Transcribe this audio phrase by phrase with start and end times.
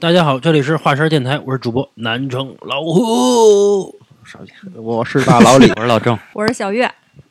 [0.00, 3.98] 大家好，这里是华山电台，我是主播南城老虎。
[4.24, 6.88] 少见，我是大老李，我是老郑， 我是小月，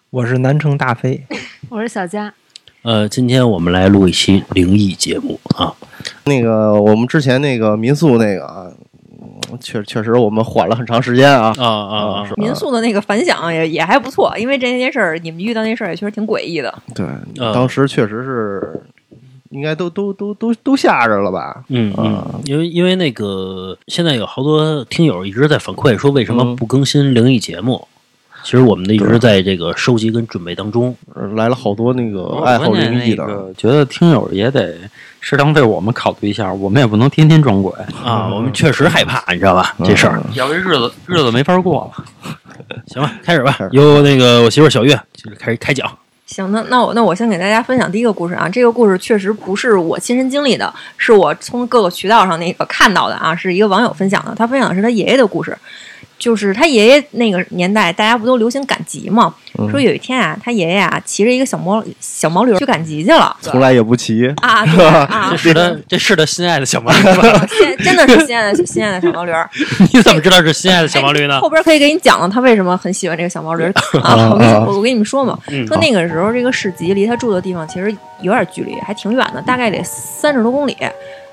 [0.09, 1.26] 我是南城大飞，
[1.70, 2.34] 我是小佳。
[2.82, 5.73] 呃，今天我们来录一期灵异节目啊。
[6.26, 8.68] 那个我们之前那个民宿那个啊，
[9.49, 11.54] 嗯确确实我们缓了很长时间啊。
[11.57, 12.29] 啊啊啊！
[12.35, 16.73] 民宿的那个反响也也还不错，因为这件事儿，你们遇到那事儿也确实挺诡异的。
[16.93, 17.05] 对，
[17.40, 18.46] 嗯当时确实是，
[19.58, 21.63] 应该都都都都都吓着了吧？
[21.70, 27.88] 嗯嗯啊，因为因为那个现在有好多听友一直在反馈说，为什么嗯不更新灵异节目？
[28.44, 30.96] 其实我们的一直在这个收集跟准备当中。
[31.16, 34.76] 呃来了好多那个爱好灵异的，那个觉得听友也得
[35.20, 37.74] 适当为我们考虑一下，我们也不能天天装鬼，
[38.05, 39.76] 啊，我们确实害怕，你知道吧？
[39.84, 42.05] 这事儿，要不日子日子没法过了。
[42.88, 43.58] 行吧，开始吧。
[43.72, 45.90] 由那个我媳妇小月就是开始开讲。
[46.27, 55.57] 行，那那我那我先给大家分享第一个故事啊，这个故事确实不是我亲身经历的，是我从各个渠道上那个看到的啊，是一个网友分享的，他分享的是他爷爷的故事。
[56.18, 59.34] 就是他爷爷那个年代，大家不都流行赶集吗？
[59.60, 63.35] 嗯说有一天啊，他爷爷啊骑着一个小毛小毛驴儿去赶集去了。
[63.41, 64.28] 从来也不骑。
[64.41, 66.97] 啊，对啊这，是他，这是他心爱的小毛驴
[67.83, 69.50] 真的是心爱的心爱的小毛驴儿。
[69.91, 71.39] 你怎么知道是心爱的小毛驴呢哎？
[71.39, 73.73] 后边可以给你讲了他为什么很喜欢这个小毛驴儿
[74.03, 74.29] 啊。
[74.31, 77.91] 我跟你我我跟你们说嘛，嗯说那个时候这个市集离他住的地方其实
[78.22, 80.78] 有点距离，还挺远的，大概得三十多公里。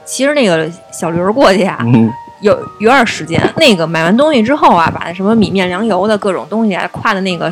[0.07, 2.11] 骑着那个小驴儿过去啊，嗯，
[2.45, 3.41] 有有点时间。
[3.57, 7.51] 那个买完东西之后啊，把什么米面粮油的各种东西啊挎在那个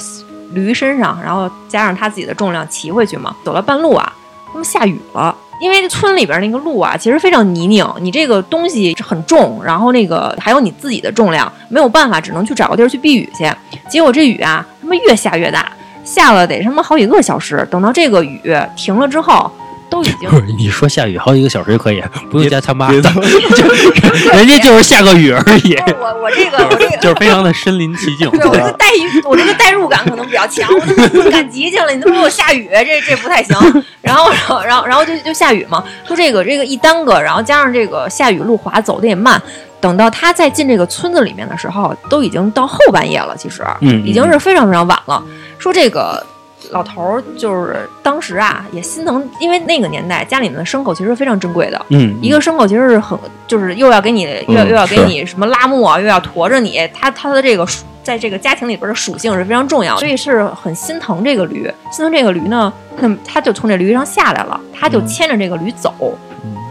[0.53, 3.35] 驴身上，然后加上他自己的重量骑回去嘛。
[3.43, 4.13] 走了半路啊，
[4.53, 5.35] 他们下雨了。
[5.61, 13.49] 因为村里边那个路啊，其实非常泥泞，你这个东西很重，然后那个还有你自己的重量，没有办法，只能去找个地儿去避雨去。
[13.89, 15.71] 结果这雨啊，他妈越下越大，
[16.05, 17.67] 下了得他妈好几个小时。
[17.71, 18.41] 等到这个雨
[18.77, 19.49] 停了之后，
[19.93, 23.11] 都已经 不是，你说下雨好几个小时就可以，不用加他妈别的，
[24.33, 25.77] 人家就是下个雨而已。
[26.01, 28.31] 我我这个我这个就是非常的身临其境。
[28.31, 30.67] 对我这个代入，我这个代入感可能比较强。
[30.73, 33.55] 我他妈赶集去了，你他妈给我下雨，这这不太行。
[34.01, 35.85] 然后，然后，然后，然后就就下雨嘛。
[36.09, 39.41] 说这个这个一耽搁，然后加上这个下雨路滑，走的也慢。
[39.81, 45.23] 等到他再进这个村子里面的时候，都已经到后半夜了，其实，嗯已经是非常非常晚了。
[45.59, 46.25] 说这个
[46.73, 65.95] 老头儿就是当时啊也心疼，因为那个年代家里面的牲口其实非常珍贵的，嗯，一个牲口其实是很，就是又要给你，又要嗯又要给你什么拉磨啊，又要驮着你，他他的这个属在这个家庭里边的属性是非常重要的，所以是很心疼这个驴，心疼这个驴呢，那么他就从这驴上下来了，他就牵着这个驴走，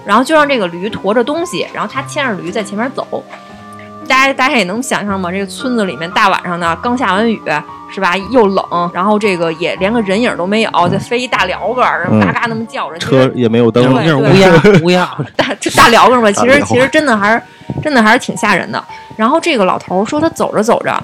[0.05, 3.23] 然后就让这个驴驮着东西，然后他牵着驴在前面走。
[4.07, 5.31] 大家大家也能想象吗？
[5.31, 7.41] 这个村子里面大晚上的，刚下完雨，
[7.93, 8.15] 是吧？
[8.29, 14.51] 又冷，然后这个也连个人影都没有，再飞一大鹩哥儿，然后嘎嘎那么叫着，车也没有灯那种乌鸦
[14.83, 17.41] 乌鸦， 大这大辽个嘛，其实其实真的还是
[17.81, 18.83] 真的还是挺吓人的。
[19.15, 21.03] 然后这个老头儿说他走着走着，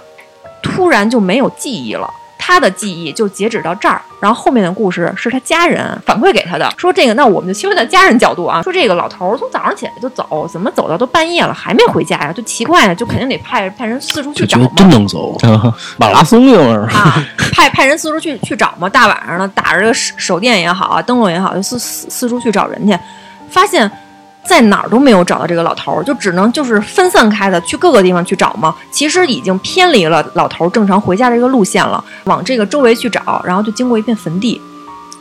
[0.61, 2.09] 突然就没有记忆了。
[2.47, 12.31] 他的记忆就截止到这儿，然后后面的故事是他家人反馈给他的，说这个，那我们就切换到家人角度啊，说这个老头儿从早上起来就走，怎么走到都半夜了还没回家呀？
[12.31, 14.71] 就奇怪呀，就肯定得派派人四处去找嘛。
[14.77, 15.35] 真能走。
[15.41, 16.83] 啊马拉松用？
[16.85, 17.21] 啊，
[17.51, 22.97] 派派人四处去去找嘛，大晚上的打着这个手手电也好啊，灯笼也好，就四四四处去找人去，
[23.49, 23.91] 发现
[24.47, 28.73] 在哪儿都没有找到这个老头儿，就只能就是分散开的去各个地方去找嘛。
[28.89, 34.59] 其实已经偏离了老头儿正常回家的一个路线了，往这个周围去找，然后就经过一片坟地，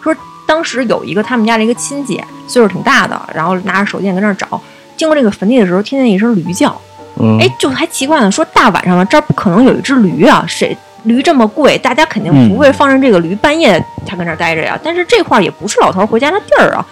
[0.01, 0.15] 说
[0.47, 4.61] 当时有一个他们家的一个亲戚，岁数挺大的，然后拿着手电跟那儿找，
[4.97, 6.75] 经过这个坟地的时候，听见一声驴叫。
[7.19, 14.79] 嗯哎，就还奇怪呢，说大晚上的这儿不可能有一只驴啊，谁驴这么贵，大家肯定不会放任这个驴半夜它跟那儿待着呀。
[14.85, 16.85] 但是这块儿也不是老头儿回家的地儿啊，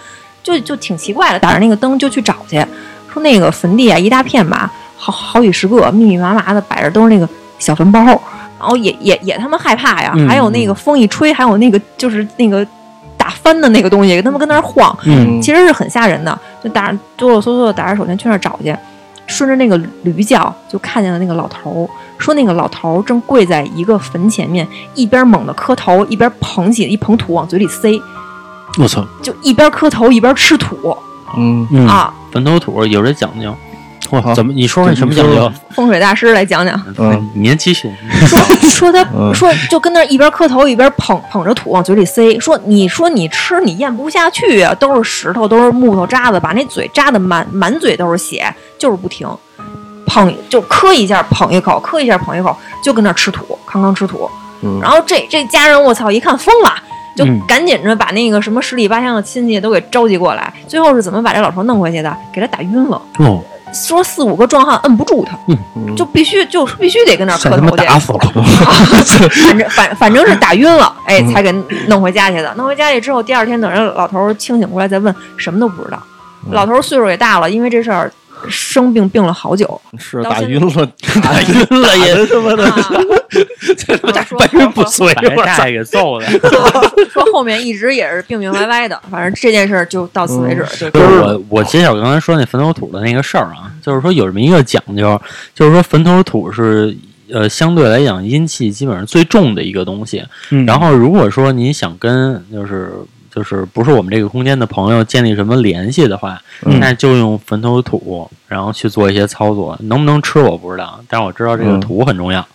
[0.45, 1.39] 就就挺奇怪的。
[1.39, 2.63] 打着那个灯就去找去，
[3.11, 7.27] 说那个坟地啊一大片吧，好好几十个密密麻麻的摆着都是那个
[7.57, 8.19] 小坟包，然
[8.59, 10.13] 后也也也他妈害怕呀。
[10.15, 12.65] 嗯还有那个风一吹，还有那个就是那个
[13.17, 16.37] 打翻的那个东西，他们跟那儿晃，嗯其实是很吓人的。
[16.63, 18.75] 就打哆哆嗦嗦的打着手电去那儿找去，
[19.27, 27.99] 顺着那个驴叫就看见了那个老头儿，说那个老头儿正跪在一个坟前面，一边猛地磕头，一边捧起一捧土往嘴里塞，
[28.77, 30.95] 我操，就一边磕头一边吃土、
[31.37, 32.13] 嗯，嗯，啊。
[32.31, 33.55] 坟头土有这讲究，
[34.11, 35.51] 哇，怎么你说说你什么讲究？
[35.71, 37.29] 风水大师来讲讲，嗯。
[37.33, 37.89] 您继续。
[38.27, 38.39] 说
[38.69, 39.33] 说他嗯。
[39.33, 49.27] 说就跟那一边磕头一边捧捧着土往嘴里塞，说你说你吃你咽不下去啊，都是石头都是木头渣子，把那嘴扎的满满嘴都是血，就是不停，
[50.05, 54.29] 捧就磕一下捧一口，磕一下捧一口，就跟那吃土，康康吃土。
[54.61, 54.79] 嗯。
[54.81, 56.73] 然后这这家人我操一看疯了，
[57.15, 60.53] 就嗯赶紧着把那个什么十里八乡的亲戚都给召集过来。
[60.67, 62.15] 最后是怎么把这老头弄回去的？
[62.33, 63.41] 给他打晕了，哦，
[63.73, 67.85] 说四五个壮汉摁不住他，嗯就必须就必须得跟那磕头去。
[67.85, 68.19] 打死了。
[69.47, 71.51] 反正反反正是打晕了，哎，嗯才给
[71.87, 72.53] 弄回家去的。
[72.55, 75.97] 弄回家去之后，第二天等人老头儿清醒过来再问，什么都不知道。
[76.47, 78.11] 嗯老头儿岁数也大了，因为这事儿
[78.49, 79.79] 生病病了好久。
[79.97, 80.85] 是打晕了，
[81.21, 82.91] 打晕了也他妈的，啊
[83.77, 86.25] 这他妈说半晕不遂，把这大爷给揍的。
[87.11, 90.65] 说后面一直也是病病歪歪的，反正这件事儿就到此为止。
[90.77, 95.19] 就就是我，我接下我刚才说那坟头土的那个事儿啊，就是说有这么一个讲究，
[95.53, 96.95] 就是说坟头土是
[97.31, 100.23] 呃相对来讲阴气基本上最重的一个东西。
[100.51, 102.91] 嗯然后如果说你想跟就是
[103.35, 109.77] 就是不是我们这个空间的朋友建立什么联系的话，嗯那就用坟头土，然后去做一些操作。
[109.83, 112.47] 能不能吃我不知道，但是我知道这个嗯土很重要。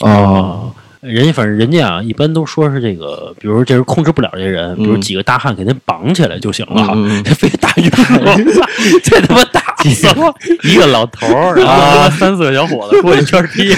[0.00, 7.90] 哦，人家反正人家啊，一般都说是这个，比如说这是控制不了这人，比如嗯几个大汉给他绑起来就行了，嗯嗯这非得打晕
[8.24, 8.36] 了，
[9.02, 10.32] 这他妈打死了。
[10.62, 13.74] 一个老头儿，然后三四个小伙子过去圈踢，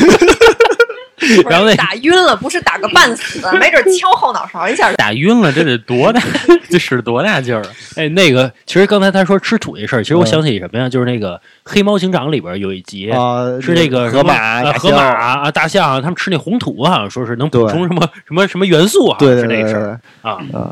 [1.49, 4.93] 然后那打晕了，不是打个半死， 没准敲后脑勺一下。
[4.95, 6.21] 打晕了，这得多大，
[6.71, 7.71] 这使多大劲儿啊！
[7.97, 10.89] 哎，那个其实刚才他说吃土这事儿，其实我嗯想起什么呀？
[10.89, 13.11] 就是那个《黑猫警长》里边有一集。
[13.11, 20.33] 啊，是那个河马、河马啊、大象啊，他们吃那红土，好像说是能补充什么什么什么元素啊，对对是那对对个事儿，啊。
[20.53, 20.71] 啊，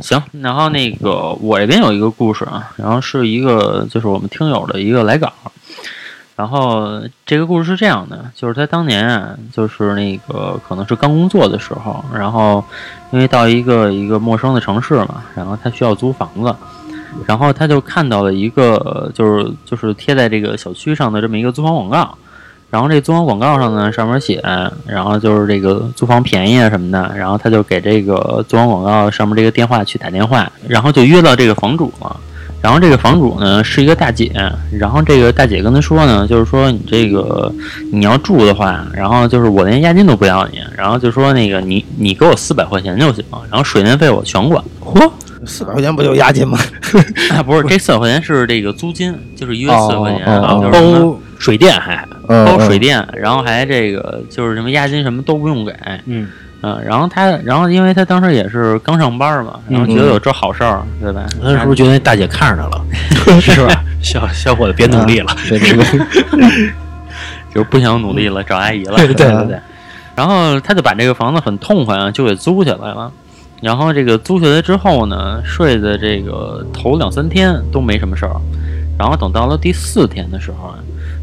[0.00, 5.32] 行，然后那个我这边有一个故事啊，然后是一个就是我们听友的一个来稿，
[6.36, 12.64] 然后这个故事是这样的，就是他当年啊，就是那个可能是刚工作的时候，然后
[13.12, 16.54] 因为到一个一个陌生的城市嘛，然后他需要租房子，
[17.26, 22.16] 然后他就看到了一个就是就是贴在这个小区上的这么一个租房广告。
[22.70, 24.42] 然后这租房广告上呢，上面写，
[24.84, 32.16] 然后就是这个租房便宜啊什么的，然后他就给这个租房广告上面这个电话去打电话，然后就约到这个房主了。
[32.64, 34.32] 然后这个房主呢是一个大姐，
[34.72, 37.52] 然后这个大姐跟他说呢，就是说你这个
[37.92, 44.64] 你要住的话，然后就是我连押金都不要你，然后就说那个你你给我四百块钱就行，然后水电费我全管。
[44.80, 45.12] 嚯，
[45.44, 46.58] 四百块钱不就押金吗？
[47.36, 50.70] 啊 不是 这四百块钱是这个租金，就是一月四百块钱，哦哦哦。
[50.72, 52.46] 就是包水电还，嗯。
[52.46, 55.74] 包水电，然后还这个就是什么押金什么都不用给，
[56.06, 56.26] 嗯，
[56.66, 61.26] 嗯，然后他，然后因为他当时也是刚上班嘛，然后觉得有这好事儿，对吧？
[61.42, 62.84] 他是不是觉得那大姐看上他了，
[63.38, 63.84] 是吧？
[64.00, 66.72] 小小伙子别努力了，对对对，
[67.54, 69.58] 就是不想努力了，找阿姨了，对对对对。
[70.16, 73.12] 然后他就把这个房子很痛快啊，就给租下来了。
[73.60, 78.36] 然后这个租下来之后呢，睡的这个头两三天都没什么事儿，
[78.98, 80.78] 然后等到了第四天的时候啊，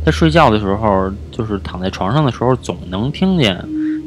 [0.05, 3.57] 他睡觉的时候，就是躺在床上的时候，总能听见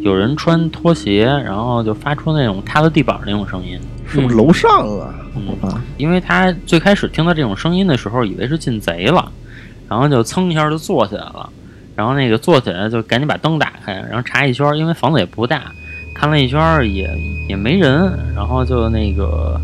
[0.04, 3.80] 有人穿拖鞋，然后就发出那种踏到地板那种声音。
[4.06, 5.14] 是不是楼上啊？
[5.34, 9.32] 嗯啊，因为他最开始听到这种声音的时候，以为是进贼了，
[9.88, 11.49] 然后就噌一下就坐起来了，
[11.96, 15.62] 然后那个坐起来就赶紧把灯打开，然后查一圈儿，因为房子也不大，
[16.14, 17.08] 看了一圈儿也
[17.49, 19.58] 也没人，然后就那个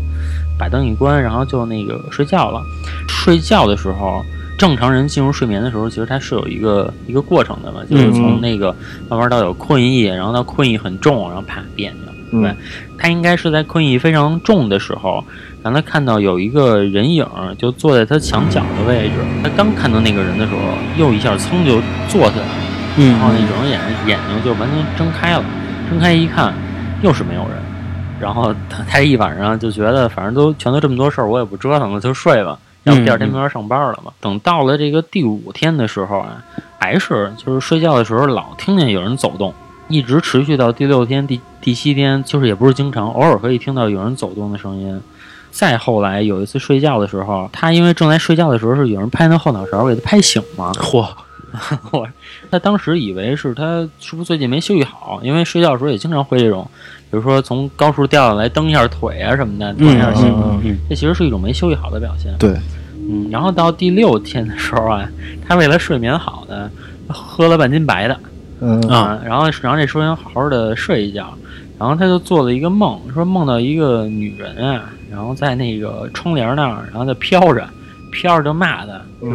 [0.57, 2.59] 把灯一关，然后就那个睡觉了。
[3.07, 4.25] 睡觉的时候，
[4.61, 8.71] 正常人进入睡眠的时候，其实它是有一个一个过程的嘛，就是从那个
[9.09, 12.13] 慢慢到有困意，然后到困意很重，然后啪变去了。
[12.31, 12.55] 嗯对，
[12.95, 15.25] 他应该是在困意非常重的时候，
[15.63, 17.25] 让他看到有一个人影
[17.57, 19.15] 就坐在他墙角的位置。
[19.41, 20.59] 他刚看到那个人的时候，
[20.95, 22.53] 又一下噌就坐起来了，
[22.97, 25.43] 嗯然后那种眼眼睛就完全睁开了，
[25.89, 26.53] 睁开一看，
[27.01, 27.57] 又是没有人。
[28.19, 32.59] 然后他他一晚上就觉得，反正都全都这么多事儿，我也不折腾了，就睡吧。
[32.83, 34.11] 然后第二天没法上班了嘛。
[34.19, 36.43] 等到了这个第五天的时候啊，
[36.79, 39.53] 还是就是睡觉的时候老听见有人走动，
[39.87, 45.01] 一直持续到第六天、第第七天，就是也不是经常，偶尔可以听到有人走动的声音。
[45.51, 51.05] 再后来有一次睡觉的时候，他因为正在睡觉的时候是有人拍他后脑勺给他拍醒嘛，嚯，
[51.91, 52.07] 我
[52.49, 56.65] 他当时以为是他是不是最近没休息好，因为睡觉的时候也经常会这种，
[57.09, 60.59] 比如说从高处掉下来蹬一下腿啊什么的，突然一下醒了。
[60.63, 62.33] 嗯这其实是一种没休息好的表现。
[62.37, 62.51] 对，
[63.09, 65.07] 嗯，然后到第六天的时候啊，
[65.47, 66.69] 他为了睡眠好呢，
[67.07, 68.17] 喝了半斤白的
[68.61, 71.33] 嗯啊，然后然后这说想好好的睡一觉，
[71.79, 77.67] 然后他就做了一个梦，说梦到一个女人啊，然后在那个窗帘那儿，然后就飘着，
[78.11, 79.33] 飘着就骂他，嗯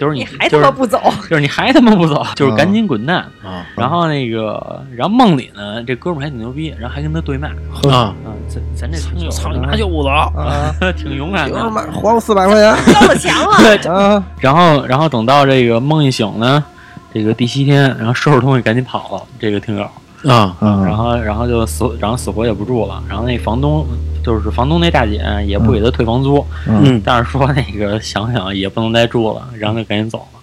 [0.00, 0.98] 就是你你还他妈不走？
[1.28, 3.18] 就是你还他妈不走，就是赶紧滚蛋。
[3.44, 7.92] 啊然后那个，然后梦里呢，这哥们儿还挺牛逼，然后还跟他对骂啊！
[7.92, 8.14] 啊，
[8.48, 10.08] 咱咱这听友操你妈就不走！
[10.08, 11.54] 啊， 挺勇敢的。
[11.54, 14.24] 凭什么还我四百块钱交了钱了， 啊？
[14.38, 16.64] 然后，然后等到这个梦一醒呢，
[17.12, 19.22] 这个第七天，然后收拾东西赶紧跑了。
[19.38, 19.82] 这个听友，
[20.30, 23.02] 啊然啊，后，然后就死，然后死活也不住了。
[23.08, 23.86] 然后那房东
[24.24, 30.40] 就是房东那大姐也不给他退房租，嗯但是说那个 想想也不能再住了，然后就赶紧走了。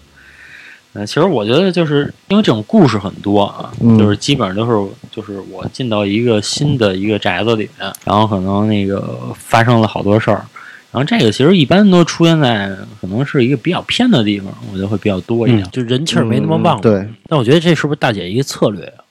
[0.93, 10.43] 嗯，其实我觉得就是因为这种故事很多啊，嗯就是基本上都是就是我进到一个新的一个宅子里面，然后可能那个发生了好多事儿，
[10.91, 15.63] 然后这个其实一般都出现在可能是一个比较偏的地方，我觉得会比较多一点。
[15.63, 16.79] 嗯，就人气儿没那么旺。
[16.79, 19.03] 嗯对，但我觉得这是不是大姐一个策略啊？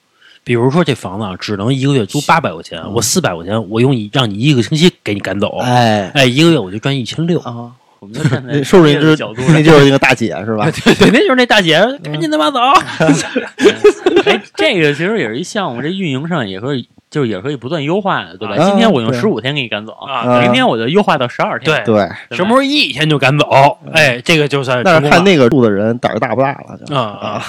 [0.46, 6.08] 比如说这房子啊，只能一个月租八百块钱，我四百块钱，我用你让你一个星期给你赶走，哎。
[6.14, 7.40] 哎，一个月我就赚一千六。
[7.40, 10.70] 啊，我们就 站在那是不是这你这个角度那就是一个大姐是吧？
[10.70, 12.60] 对 对，那就是那大姐，赶紧他妈走！
[14.24, 18.54] 哎，这个其实也是一项目，这运营上也可以，就是也可以不断优化的，对吧？
[18.56, 21.82] 啊今天我用对十五天给你赶走，啊明天我就优化到十二天。
[21.84, 23.78] 对对，什么时候一天就赶走？
[23.92, 27.42] 哎，这个就算但是成功了看那个住的人胆儿大不大了，就啊啊，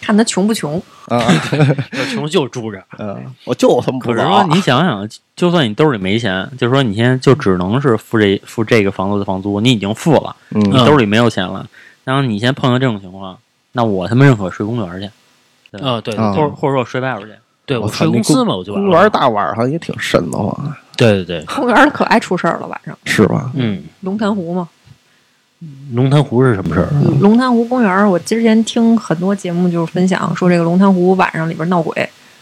[0.00, 0.80] 看他穷不穷。
[1.08, 1.18] 啊，
[1.92, 2.82] 要穷就住着。
[2.98, 11.66] 嗯，我就他妈不走可是说，你想想，就算你兜里没钱，就是说你现在就只能是付这付这个房子的房租，你已经付了，你嗯兜里没有钱了，
[12.04, 13.36] 然后你现在碰到这种情况，
[13.72, 15.10] 那我他妈认可睡公园去，
[15.72, 17.34] 对吧啊，对啊或者或者说我睡外边去。
[17.64, 23.50] 对，我睡公司嘛，我就公园大晚上也挺瘆得慌，对对对，公园可爱出事儿了，晚上是吧？
[23.54, 24.68] 嗯，龙潭湖嘛，
[25.94, 26.88] 龙潭湖是什么事儿？
[27.20, 31.94] 龙潭湖公园，我之前听很多节目就是分享说这个龙潭湖晚上里边闹鬼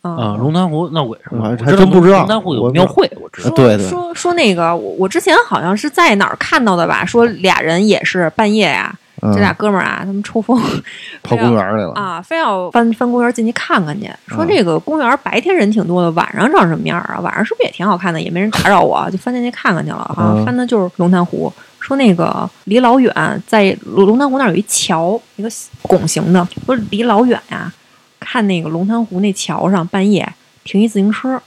[0.03, 1.41] 啊，龙潭湖闹鬼是吧？
[1.43, 3.49] 我还真不知道龙潭湖有我庙会，我知道。
[3.49, 7.05] 说对对说说那个，我我之前好像是在哪儿看到的吧？
[7.05, 10.59] 说俩人也是半夜呀、嗯这俩哥们儿啊，他们抽风
[11.23, 14.11] 跑公园来了，啊，非要翻翻公园进去看看去。
[14.27, 17.19] 说嗯这个公园白天人挺多的，晚上长什么样啊？
[17.21, 18.21] 晚上是不是也挺好看的？
[18.21, 20.11] 也没人打扰我，就翻进去看看去了。
[20.15, 21.53] 好像嗯翻的就是龙潭湖。
[21.79, 23.12] 说那个离老远，
[23.47, 25.49] 在龙潭湖那儿有一桥，一个
[25.83, 27.73] 拱形的，说离老远呀、
[28.21, 30.31] 看那个龙潭湖那桥上半夜
[30.62, 31.41] 停一自行车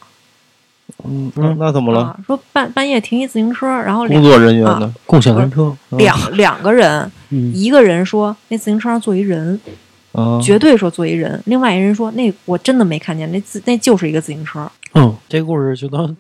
[1.06, 2.02] 嗯，那那怎么了？
[2.02, 4.94] 啊，说半半夜停一自行车，然后工作人员呢？
[5.06, 7.54] 共享单车，两两个人，嗯。
[7.54, 9.60] 一个人说那自行车上坐一人，
[10.14, 14.70] 啊，绝对说坐一人；另外一人说那我真的没看见，那自那就是一个自行车。
[14.94, 16.16] 嗯，这个故事就当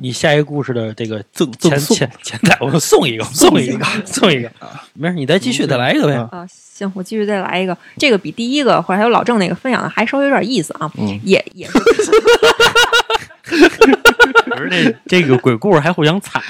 [0.00, 1.96] 你下一个故事的这个赠前赠送。
[1.96, 4.50] 前前台，我们 送一个，送一个，送一个。
[4.94, 6.14] 没事，你再继续，再来一个呗。
[6.14, 11.20] 啊啊，行，我继续再来一个，这个比第一个或者还有老郑那个分享的还稍微有点意思啊，嗯。
[11.22, 11.78] 也也是
[14.50, 16.40] 可是这这个鬼故事还互相踩，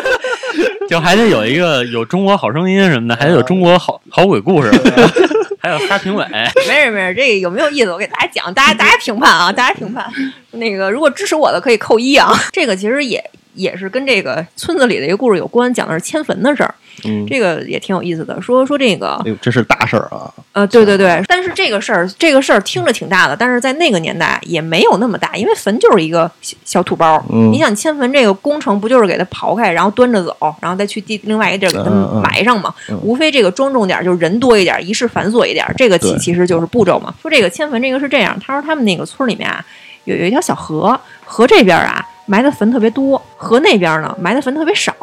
[0.88, 4.70] 就还得有一个有中国好声音什么的，还得有中国好好鬼故事，
[5.58, 6.26] 还有仨评委。
[6.68, 7.90] 没事没事，这个有没有意思？
[7.90, 10.06] 我给大家讲，大家大家评判啊，大家评判。
[10.52, 12.32] 那个如果支持我的可以扣一啊。
[12.52, 13.22] 这个其实也
[13.54, 18.40] 也是跟这个村子里的一个故事有关，讲的是迁坟的事儿，嗯，这个也挺有意思的。
[18.40, 20.32] 说说这个哎呦，这是大事儿啊！
[20.52, 27.22] 呃，对对对，但是这个事儿，这个事儿听着挺大的，但是在那个年代也没有那么大，因为坟就是一个小小土包。
[27.30, 31.90] 嗯你想迁坟这个工程，不就是给它刨开，然后端着走，然后再去地另外一个地儿给它
[32.22, 32.72] 埋上嘛？
[32.88, 37.12] 嗯无非这个庄重点儿，就是人多一点儿，仪式繁琐一点儿，这个其其实就是步骤嘛。
[37.20, 39.64] 说这个迁坟这个是这样，他说他们那个村里面啊，
[40.04, 44.94] 有有一条小河，河这边啊埋的坟特别多，河那边呢埋的坟特别少。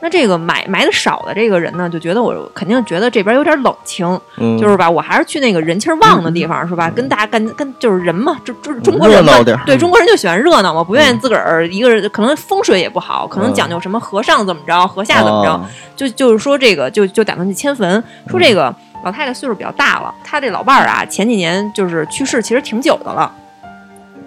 [0.00, 6.88] 那这个买买的少的这个人呢，就觉得我肯定觉得这边有点冷清，嗯，就是吧，我还是去那个人气儿旺的地方，是吧？
[6.90, 18.72] 跟大家跟跟就是人嘛，就就是中国人嘛对中国人就喜欢热闹嘛，不愿意自个儿一个人，可能风水也不好，可能讲究什么和尚怎么着，和下怎么着，啊就就是说这个就就打算去迁坟，说这个
[19.04, 23.30] 老太太岁数比较大了，她这老伴儿啊前几年就是去世，其实挺久的了。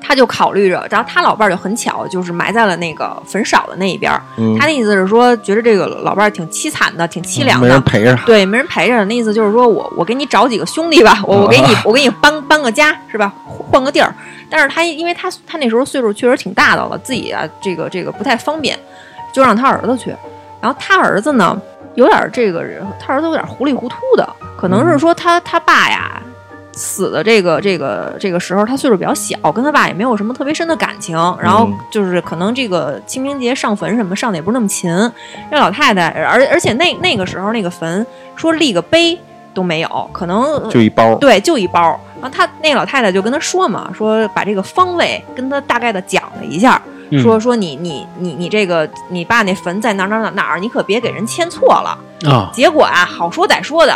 [0.02, 4.12] 他就考虑着，然后他老伴儿就很巧，就是埋在了那个坟少的那一边
[4.60, 9.06] 他的意思是说，觉得这个老伴儿挺凄惨的，挺凄凉的，没人陪着，对，没人陪着。
[9.06, 13.32] 那意思就是说我我给你找几个兄弟吧，我我给你我给你搬搬个家是吧？
[13.72, 14.14] 换个地儿。
[14.50, 18.78] 但是他因为他他那时候岁数确实挺大的了，自己啊这个这个不太方便，
[19.32, 20.14] 就让他儿子去。
[20.60, 21.60] 然后他儿子呢
[21.96, 24.28] 有点这个人，他儿子有点糊里糊涂的，
[24.58, 26.22] 可能是说他他爸呀。
[26.74, 31.16] 死的这个这个这个时候，他岁数比较小，跟他爸也没有什么特别深的感情。
[31.42, 34.90] 然后嗯就是可能这个清明节上坟什么上的也不是那么勤。
[35.50, 39.20] 这老太太，而而且那那个时候那个坟说立个碑
[39.54, 42.00] 都没有，可能就一包，对就一包。
[42.22, 51.98] 然后他那老太太就跟他说嘛，说把这个方位跟他大概的讲了一下，嗯说说你你你你这个你爸那坟在哪哪哪儿哪儿，你可别给人迁错了。
[52.30, 53.94] 啊结果啊，好说歹说的。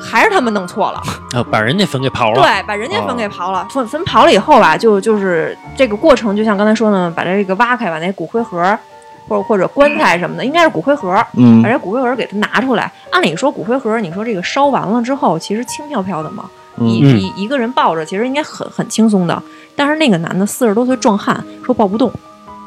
[0.00, 1.02] 还是他们弄错了，
[1.34, 2.42] 啊，把人家坟给刨了。
[2.42, 3.66] 对，把人家坟给刨了。
[3.70, 8.78] 坟坟刨了以后吧，就就是这个过程，就像刚才说的，把这个挖开，把那骨灰盒
[9.26, 12.90] 或者或者棺材什么的，应该是骨灰盒，嗯把这骨灰盒给它拿出来。
[13.10, 16.44] 按理说，骨灰盒，你说这个烧完了之后，其实轻飘飘的嘛，
[16.78, 19.42] 一嗯一一个人抱着，其实应该很很轻松的。
[19.76, 22.12] 但是那个男的四十多岁壮汉说抱不动，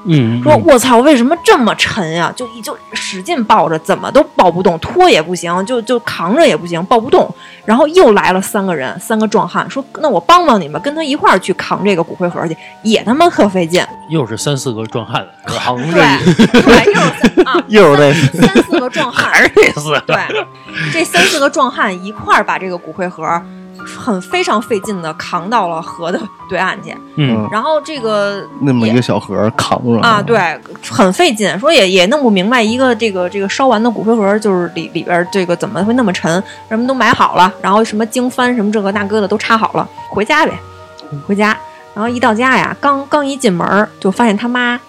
[0.05, 2.31] 嗯，说我操，为什么这么沉呀？
[2.35, 7.29] 就就使劲抱着，怎么都抱不动，拖也不行，就就扛着也不行，抱不动。
[7.65, 13.85] 然后又来了三个人，三个壮汉，说那我帮帮你们，跟他一块儿去扛这个骨灰盒去，也他妈特费劲。
[14.09, 19.99] 又是三四个壮汉， 扛着对对， 又是三啊，又是那三三四个壮汉， 还是这四个？
[20.07, 20.15] 对，
[20.93, 23.25] 这三四个壮汉一块儿把这个骨灰盒
[23.85, 26.19] 很非常费劲的扛到了河的
[26.49, 30.37] 对岸去，嗯，然后这个那么一个小盒扛着啊，，对，
[30.89, 40.53] 很费劲，说也也弄不明白一个这个这个烧完的骨灰盒，就是里里边这个怎么会那么沉，什么都买好了，然后什么经幡什么这个那个的都插好了，回家呗，
[41.25, 41.57] 回家，
[41.93, 44.79] 然后一到家呀，刚刚一进门就发现他妈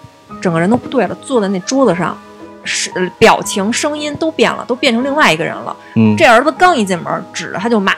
[0.41, 2.17] 整个人都不对了，坐在那桌子上。
[2.65, 5.75] 是表情、声音都变了，都变成另外一个人了。
[5.95, 7.93] 嗯，这儿子刚一进门，指着他就骂，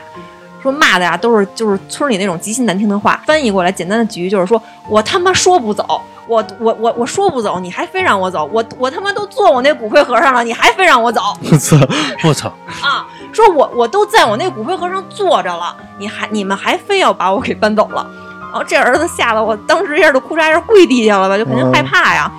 [0.62, 3.22] 说骂的呀都是就是村里那种极其难听的话。
[3.26, 11.78] 翻译过来，简单的几句就是说：“我他妈说不走，我我我我说不走，你还非让我走，我我他妈都坐我那骨灰盒上了，你还非让我走我操，
[12.24, 12.50] 我操，
[12.82, 13.06] 啊！
[13.34, 18.06] 说我我都在我那骨灰盒上坐着了，你还你们还非要把我给搬走了。”
[18.52, 22.30] 然后这儿子吓得我当时一下就哭嚓一下跪地下了吧，就肯定害怕呀。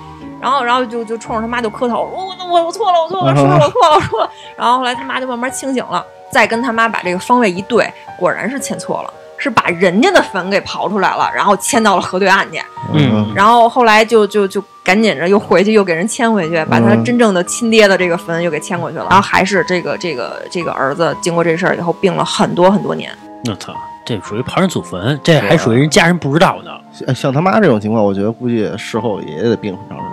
[0.43, 4.29] 然后，然后就就冲着他妈就磕头，我我我我错了，我错了，我错了，我错了，我错了。
[4.57, 12.61] 然后后来他妈就慢慢清醒了，再跟他妈把这个方位一对，果然是签错了，是把人家的坟给刨出来了，然后迁到了河对岸去。
[12.93, 19.07] 嗯然后后来就就就赶紧着又回去，又给人迁回去，把他嗯真正的亲爹的这个坟又给迁过去了。
[19.09, 23.09] 然后还是这个这个这个儿子经过这事儿以后病了很多很多年。
[23.45, 23.73] 我操，
[24.05, 26.71] 这属于刨人祖坟，这还属于人家人不知道呢。
[26.93, 30.12] 像像他妈这种情况，我觉得估计事后也得病很长时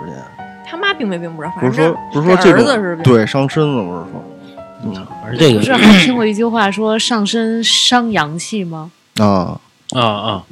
[1.01, 4.23] 他妈病没并不知道，不是反正说不是说这这种儿子是病对伤身了，不是说，
[4.83, 8.91] 嗯而这个不是还听过一句话说上身伤阳气吗？
[9.19, 9.59] 啊，
[9.91, 10.43] 啊啊，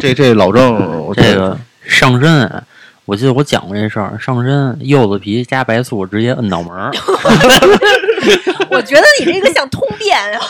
[0.00, 2.62] 这这老郑，我这个上身啊，
[3.04, 6.90] 我记得我讲过这事儿，上身柚子皮加白醋直接摁脑门儿
[8.70, 10.40] 我觉得你这个像通便啊，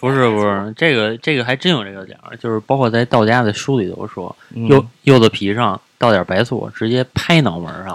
[0.00, 7.86] 不是不是，这个这个还真有这个讲儿，就是包括在道家的书里都说，嗯柚柚子皮上倒点白醋，直接拍脑门儿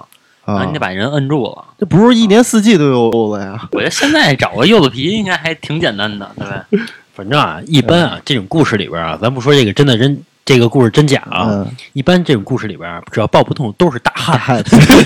[0.46, 1.66] 上，然后啊你得把人摁住了。
[1.78, 3.68] 这不是一年四季都有柚子呀？
[3.72, 6.66] 我觉得现在找个柚子皮应该还挺简单的，对吧？
[7.14, 10.24] 反正啊，一般啊，这种故事里边啊，咱不说这个真的真，
[10.54, 14.62] 这个故事真假啊，嗯，一般这种故事里边啊，只要抱不动都是大汉，嗨，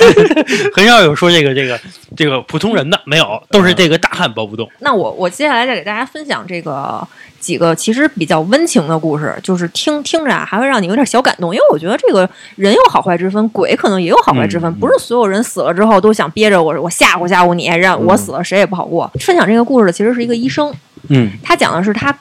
[0.75, 1.79] 很少有说这个这个
[2.17, 4.67] 这个普通人的，没有，都是这个大汉抱不动。
[4.79, 7.07] 那我我接下来再给大家分享这个
[7.39, 19.07] 几个其实比较温情的故事，就是听听着啊，还会让你有点小感动，因为我觉得这个人有好坏之分，鬼可能也有好坏之分，嗯不是所有人死了之后都想憋着我我吓唬吓唬你，让我死了谁也不好过。
[19.19, 20.73] 分享这个故事的其实是一个医生，
[21.09, 21.29] 嗯。
[21.43, 22.11] 他讲的是他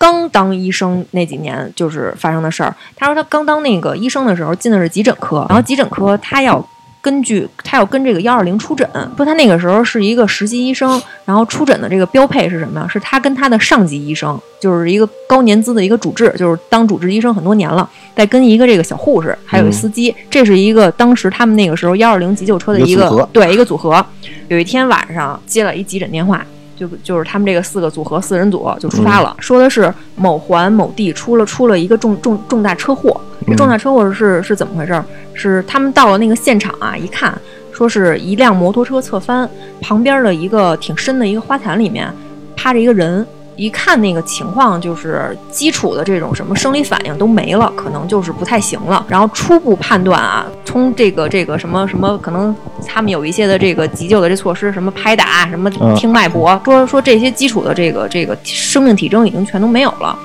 [0.00, 2.74] 刚当医生那几年就是发生的事儿。
[2.96, 6.66] 他说他刚当那个医生的时候进的是急诊科，然后急诊科他要。
[7.02, 8.86] 根据他要跟这个幺二零出诊，
[9.16, 12.86] 说他那个时候是一个实习医生，然后出诊的这个标配是什么呀？
[12.86, 24.04] 是他跟他的上级医生，就是一个高年资的一个主治，就是当主治医生很多年了，在跟一个这个小护士，还有一司机，这是一个当时他们那个时候幺二零急救车的一个对一个组合。
[24.48, 26.44] 有一天晚上接了一急诊电话，
[26.80, 33.20] 就就是他们这个四个组合四人组就出发了，说的是某环某地出了出了一个重重重大车祸。
[33.46, 35.04] 这重大车祸是是怎么回事儿？
[35.34, 37.38] 是他们到了那个现场啊，一看
[37.70, 39.46] 说是一辆摩托车侧翻，
[39.82, 42.10] 旁边的一个挺深的一个花坛里面
[42.56, 43.26] 趴着一个人。
[43.60, 49.04] 一看那个情况，就是基础的这种什么生理反应都没了，可能就是不太行了。
[49.06, 60.18] 然后初步判断啊，从这个这个什么什么，可能他们有一些的这个急救的这措施，什么拍打，什么嗯听脉搏，说说这些基础的这个这个生命体征已经全都没有了。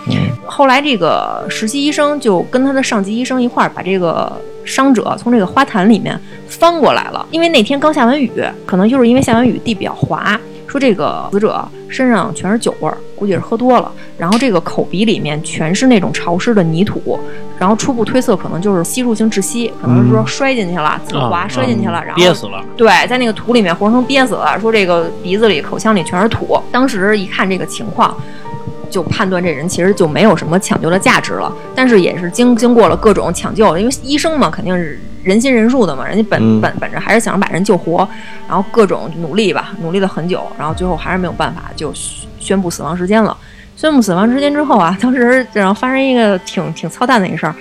[0.46, 4.32] 后来这个实习医生就跟他的上级医生一块儿把这个
[4.64, 6.18] 伤者从这个花坛里面
[6.48, 8.32] 翻过来了，因为那天刚下完雨，
[8.66, 10.40] 可能就是因为下完雨地比较滑。
[10.76, 17.18] 说这个死者身上全是酒味儿，估计是喝多了，然后这个口鼻里面全是那种潮湿的泥土，
[17.58, 22.62] 然后初步推测可能就是吸入性窒息，可能是说摔进去了，自滑啊摔进去了，然后憋死了。
[22.76, 24.60] 对，在那个土里面活生生憋死了。
[24.60, 26.60] 说这个鼻子里、口腔里全是土。
[26.74, 28.14] 当时一看这个情况，
[28.90, 31.50] 就判断这人其实就没有什么抢救的价值了。
[31.74, 38.08] 但是也是经经过了各种抢救，因为医生嘛，肯定是人心人术的嘛，人家本、嗯本本着还是想把人救活，
[38.48, 43.36] 然后各种努力吧，努力了很久，然后最后还是没有办法，就宣宣布死亡时间了。
[43.76, 47.54] 宣布死亡时间之后啊， 当时然后发生一个挺挺操蛋的一个事儿，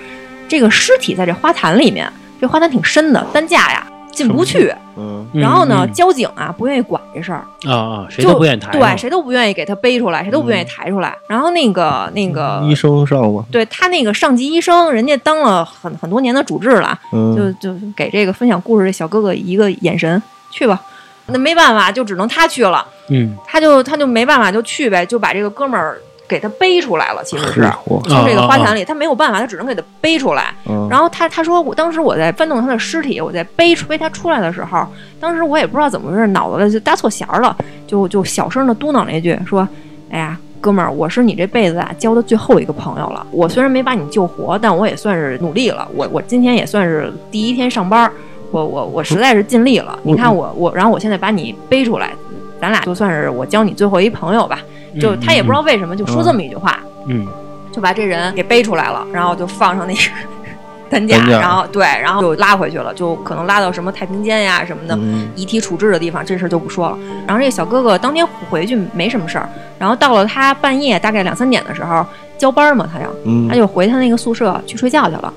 [0.47, 2.07] 这个尸体在这花坛里面，
[2.39, 4.73] 这花坛挺深的，担架呀进不去。
[4.97, 5.27] 嗯。
[5.33, 11.13] 然后呢，嗯交警啊不愿意管这事儿，啊啊，谁就都不愿意抬，对，谁都不愿意给他背出来，谁都不愿意抬出来。
[11.27, 20.81] 然后那个那个医生上吗，对他那个上级医生，人家当了很很多年的主治了，嗯，就就给这个分享故事的小哥哥一个眼神，去吧。
[21.27, 23.35] 那没办法，就只能他去了，嗯。
[23.47, 27.23] 他就他就没办法就去呗，就把这个哥们儿给他背出来了。
[27.23, 30.53] 其实是嚯，从这个花坛里，他没有办法，他只能给他背出来。
[30.67, 34.85] 嗯，然后他他说，我当时我在翻动他的尸体，我在背出背他出来的时候，
[35.19, 37.55] 当时我也不知道怎么回事，脑子就搭错弦儿了，
[37.87, 39.67] 就就小声的嘟囔了一句，说
[40.09, 43.25] ：“哎呀，哥们儿，我是你这辈子啊交的最后一个朋友了。
[43.31, 45.87] 我虽然没把你救活，但我也算是努力了。
[45.93, 48.09] 我我今天也算是第一天上班，
[48.51, 49.97] 我我我实在是尽力了。
[50.03, 52.11] 你看我我，然后我现在把你背出来，
[52.59, 54.59] 咱俩就算是我交你最后一朋友吧。
[54.99, 57.25] 就他也不知道为什么就说这么一句话，嗯，
[57.71, 59.99] 就把这人给背出来了，然后就放上那个
[60.89, 64.95] 担架，然后对，然后就拉回去了，就可能拉到什么太平间呀什么的。
[64.95, 66.97] 嗯遗体处置的地方，这事儿就不说了。
[67.27, 72.05] 然后这个小哥哥当天回去没什么事儿，然后到了他半夜大概两三点的时候
[72.37, 75.33] 交班嘛，他要嗯，他就回他那个宿舍去睡觉去了。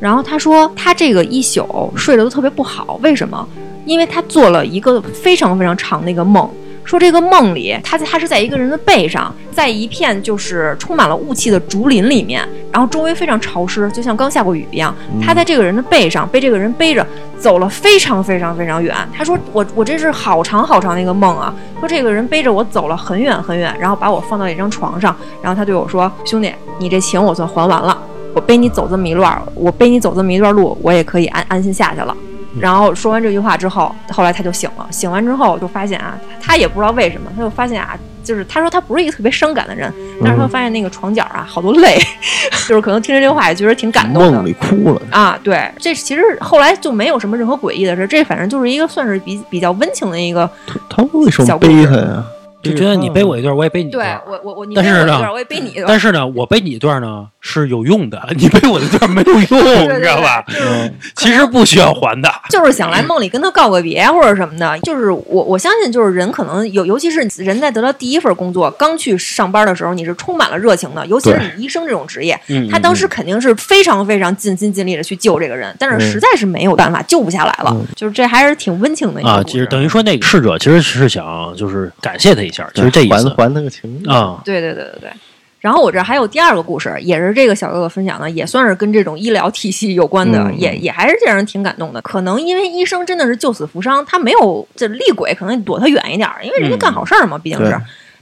[0.00, 3.46] 然后他说他这个一宿睡得都特别不好，为什么？
[3.84, 6.48] 因为他做了一个非常非常长的一个梦。
[6.84, 14.94] 说这个梦里，他在他是在一个人的背上，在一片就是充满了雾气的竹林里面，然后周围非常潮湿，就像刚下过雨一样。
[15.20, 17.06] 他在这个人的背上，被这个人背着
[17.38, 18.96] 走了非常非常非常远。
[19.14, 21.54] 他说我我这是好长好长的一个梦啊。
[21.80, 27.96] 说这个人背着我走了很远很远，然后把我放到一张床上，然后他对我说：“兄弟，你这情我算还完了。
[28.34, 32.16] 我背你走这么一段儿，我背你走这么一段路，我也可以安安心下去了。”
[32.60, 34.86] 然后说完这句话之后，后来他就醒了。
[34.90, 41.98] 醒完之后就发现啊，他也不知道为什么，他就发现啊，就是他说他不是一个特别伤感的人，但是他发现那个床角啊好多泪，
[42.68, 45.38] 就是可能听着这话也觉得挺感动的梦里哭了，啊。
[45.42, 50.48] 对，这其实后来就没有什么任何诡异的事，这反正就是一个算是比比较温情的一个。
[50.88, 52.24] 他为什么他呀？
[52.62, 54.40] 就觉得你背我一段，我也背你一段对段。
[54.44, 55.84] 我我我，你但是呢背我一段我也背你一段。
[55.88, 60.44] 但是呢，我背你一段呢是有用的，你背我的段没有用，你知道吧？
[61.16, 62.32] 其实不需要还的。
[62.50, 84.40] 就是想来梦里跟他告个别或者什么的，就是我我相信，就是人可能有，尤其是人在得到第一份工作刚去上班的时候，你是充满了热情的，尤其是你医生这种职业，嗯，他当时肯定是非常非常尽心尽力的去救这个人，但是嗯实在是没有办法救不下来了，嗯就是这还是挺温情的一个啊，其实等于说那个逝者其实是想就是感谢他一下，其实这意思还还他个情啊。
[84.44, 85.10] 对对对对对。
[85.58, 92.02] 然后我这还有第二个故事，也是这个小哥哥分享的，也算是跟这种医疗体系有关的，嗯也也还是让人挺感动的。
[92.02, 97.76] 可能因为医生真的是救死扶伤，他没有这厉鬼，可能躲他远一点儿，因为人家干好事儿嘛，毕竟是。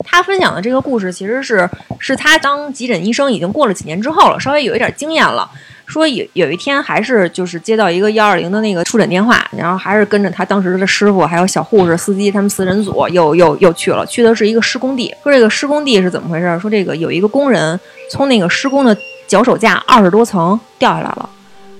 [0.05, 5.51] 他分享的这个故事，其实是是他当急诊医生已经过了几年之后了，稍微有一点经验了。
[5.91, 15.13] 说有有一天还是就是接到一个幺二零的那个出诊电话，然后还是跟着他当时的师傅还有小护士、司机他们四人组又又又去了，去的是一个施工地。
[15.23, 16.59] 说这个施工地是怎么回事？
[16.61, 17.79] 说这个有一个工人
[18.11, 21.29] 从那个施工的脚手架二十多层掉下来了。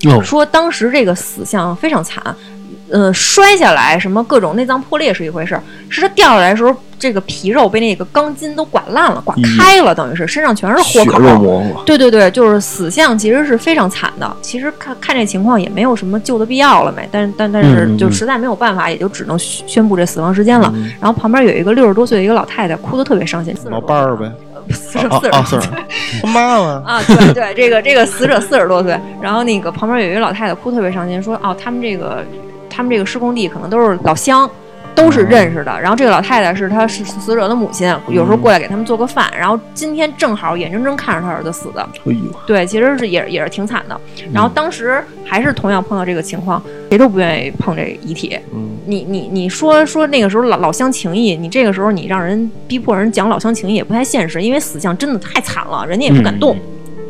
[0.09, 2.23] 哦，说当时这个死相非常惨，
[2.91, 11.19] 呃，摔下来什么各种内脏破裂是一回事儿，是他掉下来的时候，这个皮肉被那个钢筋都刮烂了，刮开了，等于是身上全是血豁口。
[11.21, 14.37] 肉模糊，对对对，就是死相其实是非常惨的。
[14.43, 17.99] 其实看看这情况也没有什么救的必要了没，但但但是嗯嗯嗯。
[17.99, 20.71] 就实在没有办法，也就只能宣宣布这死亡时间了。
[20.75, 20.93] 嗯。
[21.01, 24.31] 然后旁边有一个六十多岁的一个老太太，哭得特别伤心，老伴儿呗，
[24.71, 32.25] 四十四十啊啊，是他 妈妈，啊，对对，这个这个死者四十多岁，然后那个旁边有一个老太太哭特别伤心，说哦，他们这个
[32.81, 34.51] 他们这个施工地可能都是老乡，
[34.95, 35.79] 都是认识的。
[35.83, 39.31] 然后这个老太太是他是死者的母亲，有时候过来给他们做个饭。
[39.39, 41.87] 然后今天正好眼睁睁看着他儿子死的，
[42.47, 44.01] 对，其实是也也是挺惨的。
[44.33, 48.39] 然后当时还是同样碰到这个情况，谁都不愿意碰这遗体。
[48.55, 56.57] 嗯，你你你说说那个时候老老乡情谊，你这个时候你让人逼迫人讲老乡情谊也不太现实，因为死相真的太惨了，人家也不敢动，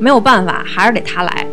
[0.00, 1.46] 没有办法，还是得他来。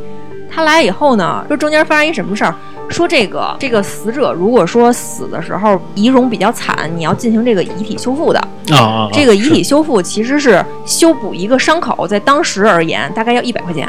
[0.49, 2.56] 他来以后呢，说中间发生一什么事儿？
[2.89, 8.39] 说这个这个死者如果说死的时候仪容比较惨，你要进行这个遗体修复的。
[8.71, 13.88] 啊啊，这个遗体修复其实是修补一个伤口，在当时而言大概要一百块钱。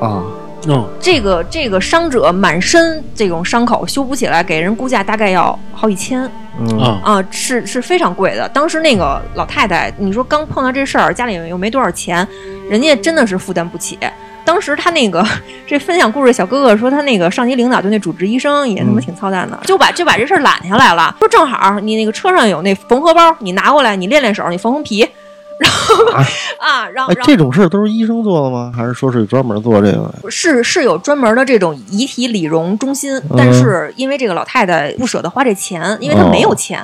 [0.00, 0.22] 啊，
[0.66, 6.28] 嗯这个这个伤者满身这种伤口修补起来，给人估价大概要好几千
[6.58, 8.48] 嗯啊啊，是是非常贵的。
[8.48, 12.26] 当时那个老太太，你说刚碰到这事儿，家里又没多少钱，
[12.70, 13.98] 人家真的是负担不起。
[14.44, 15.24] 当时他那个
[15.66, 25.06] 这分享故事的小哥哥说，他那个上级领导就那主治医生也他妈挺操蛋的，就把就把这事儿揽下来了，说正好你那个车上有那缝合包，你拿过来，你练练手，你缝缝皮。
[26.58, 28.72] 啊，然后啊，然后这种事儿都是医生做的吗？
[28.76, 30.12] 还是说是专门做这个？
[30.28, 33.36] 是是有专门的这种遗体理容中心，嗯。
[33.38, 36.82] 但是因为这个老太太不舍得花这钱，因为她没有钱，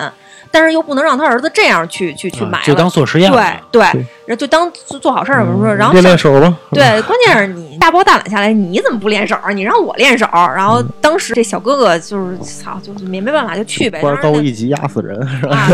[0.53, 3.42] 但是又不能让她儿子这样去去去买，啊就当做实验对
[3.73, 6.57] 对，然后就当做做好事儿，我说，然后练练手吧。
[6.71, 9.37] 对，关键是你大包大揽下来，你怎么不练手？
[9.53, 14.01] 你让我练手，然后当时这小哥哥就是操，就是没没办法就去呗。
[14.01, 15.69] 官当时那高一级压死人，是吧？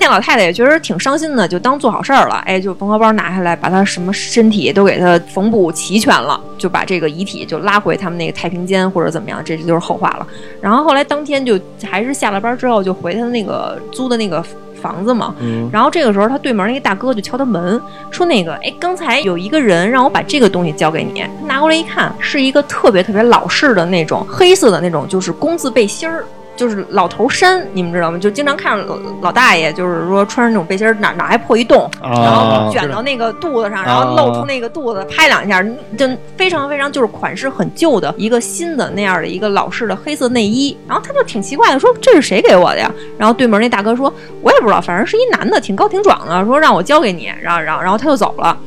[0.00, 2.36] 那老太太也确实挺伤心的，就当做好事儿了。
[2.46, 10.26] 哎，就缝合包拿下来，把他什么身体都给他缝补齐全了，就把这个遗体就拉回他们那个太平间或者怎么样，这就是后话了。
[10.62, 14.42] 然后后来当天就还是下了班之后就回他那个租的那个
[14.80, 21.20] 房子嘛，嗯，然后这个时候，他对门那个大哥就敲他门，说那个，哎，刚才有一个人让我把这个东西交给你。
[21.20, 26.24] 他拿过来一看，是一个特别特别老式的那种黑色的那种，就是工字背心儿。
[26.58, 28.18] 就是老头衫，你们知道吗？
[28.18, 35.62] 就经常看着老老大爷，就是说穿着那种背心儿，哪哪还破一洞，然后啊，卷到那个肚子上，然后露出那个肚子，拍两下，
[35.96, 40.76] 就非常非常就是款式很旧的一个新的那样的一个老式的黑色内衣。
[40.88, 42.92] 然后他就挺奇怪的，说这是谁给我的呀？
[43.16, 48.58] 然后对门那大哥说，我也不知道，反正是一男的，挺高挺壮的，说让我交给你，然后然后然后他就走了。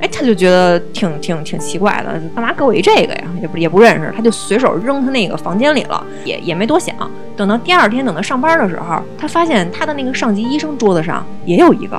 [0.00, 3.24] 哎，他就觉得挺挺挺奇怪的，干嘛给我一这个呀？
[3.42, 6.94] 也不也不认识，他就随手扔他那个房间里了，也也没多想。
[7.36, 11.96] 等到第二天，等他上班的时候，他发现他的那个上级医生桌子上也有一个，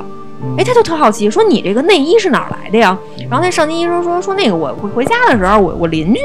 [0.58, 2.98] 哎，他就特好奇，说你这个内衣是哪儿来的呀？
[3.30, 6.20] 然后那上级医生说说那个我回回家的时候，我我邻居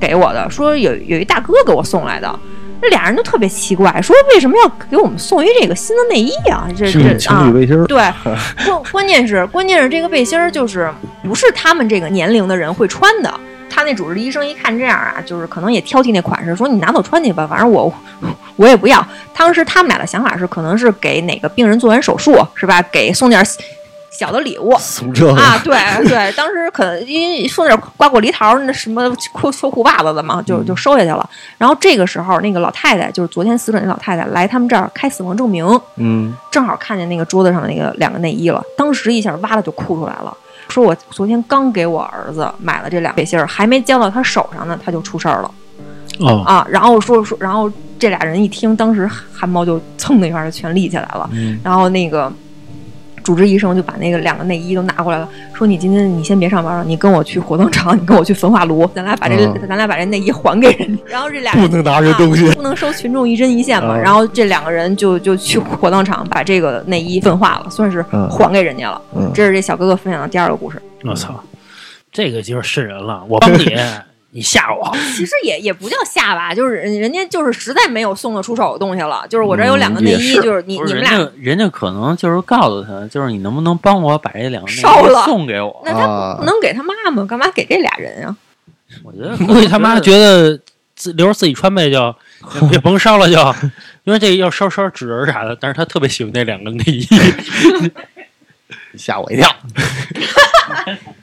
[0.00, 2.38] 给我的，说有有一大哥给我送来的。
[2.82, 6.68] 这俩人都特别奇怪，说为什么要给我们送一这个新的内衣啊？
[6.76, 7.50] 这这啊
[7.86, 8.12] 对，
[8.66, 10.92] 关关键是关键是这个背心儿就是
[11.22, 13.32] 不是他们这个年龄的人会穿的。
[13.70, 17.90] 他那主治医生一看这样啊，就是可能也挑剔那款式，说你拿走穿去吧，反正我
[18.56, 19.06] 我也不要。
[19.32, 22.82] 当时他们俩的想法是，可能是给哪个病人做完手术是吧？
[22.92, 23.42] 给送点
[24.18, 25.74] 小的礼物，送这啊， 对
[26.06, 31.28] 对，当时可能因为送点瓜果梨桃那什么秋秋裤袜子的嘛，就就收下去了。
[31.58, 40.36] 然后这个时候，那个老太太就是昨天死者那老太太来他们这儿开死亡证明，嗯，正好看见那个桌子上的那个两个内衣了，当时一下哇的就哭出来了，
[40.68, 45.50] 说我昨天刚给我儿子买了这俩背心儿，还没交到他手上呢，他就出事儿了
[46.20, 46.66] 哦，啊。
[46.68, 51.28] 然后说说，然后这俩人一听，当时汗毛就蹭的一下就全立起来了。
[51.32, 52.30] 嗯然后那个
[53.22, 61.02] 主治医生就把那个两个内衣都拿过来了，说你今天你先别上班了，你跟我去火葬场，你跟我去焚化炉， 咱俩把这、嗯咱俩把这内衣还给人家。
[61.08, 63.96] 然后这俩人不能拿这东西啊不能收群众一针一线嘛。
[63.96, 69.00] 嗯然后这两个人就就去火葬场把这个内衣焚化了，算是嗯还给人家了。
[69.16, 70.80] 嗯这是这小哥哥分享的第二个故事。
[71.04, 71.42] 我操，
[72.10, 73.22] 这个就是瘆人了。
[73.28, 73.64] 我帮你，
[74.34, 74.90] 你吓我。
[75.14, 85.82] 其实也也不叫吓吧，就是人人家就是实在没有送得出手的东西了，就是我这有两个内衣，嗯是就是你是你们俩人家，人家可能就是告诉他，就是你能不能帮我把这两个内烧了衣送给我？
[85.84, 88.36] 那他啊不能给他妈妈，干嘛给这俩人啊？
[89.02, 90.58] 我觉得估计他妈觉得
[90.94, 92.14] 自留着自己穿呗，就
[92.68, 93.38] 别甭烧了就，
[94.04, 95.56] 因为这要烧烧纸人啥的。
[95.60, 97.06] 但是他特别喜欢那两个内衣。
[98.96, 99.48] 吓我一跳。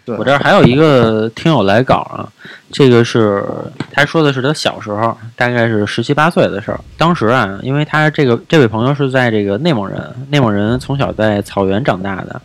[0.05, 2.27] 对我这儿还有一个听友来稿啊，
[2.71, 3.43] 这个是
[3.91, 6.79] 他说的是他小时候，大概是十七八岁的事儿。
[6.97, 12.41] 当时啊，因为他这个这位朋友是在这个内蒙人，内蒙人从小在草原长大的，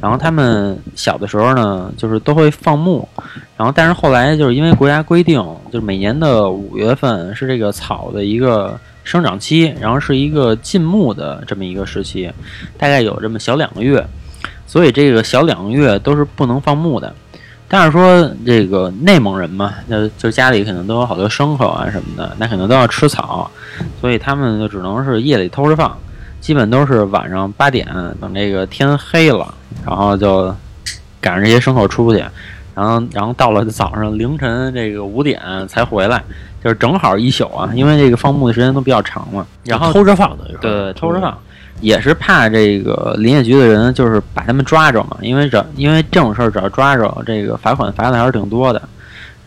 [0.00, 3.06] 然后他们小的时候呢，就是都会放牧，
[3.56, 5.38] 然后但是后来就是因为国家规定，
[5.70, 12.30] 就是每年的五月份是这个草的一个生长期，然后是一个禁牧的这么一个时期，
[12.78, 14.04] 大概有这么小两个月。
[14.68, 17.12] 所以这个小两个月都是不能放牧的。
[17.70, 23.50] 但是说这个内蒙人嘛，那就家里可能都有好多牲口啊什么的，那可能都要吃草，
[24.00, 25.94] 所以他们就只能是夜里偷着放，
[26.40, 27.86] 基本都是晚上八点
[28.20, 29.52] 等这个天黑了，
[29.84, 30.54] 然后就
[31.20, 32.24] 赶上这些牲口出去，
[32.74, 36.24] 然后然后到了早上凌晨这个五点才回来，
[36.64, 41.38] 就是正好一宿啊，因为这个放牧的时间都比较长嘛，然后偷着放的，对，偷着放，
[41.80, 48.82] 也是怕这个林业局的人就是把他们抓着嘛，因为这因为这种事儿只要抓着，这个罚款罚的还是挺多的。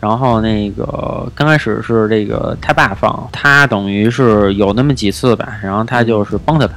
[0.00, 6.74] 然后那个刚开始是这个他爸放，他等于是有那么几次吧，然后他就是帮着他，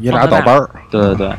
[0.00, 1.32] 爷俩倒班儿，对对对，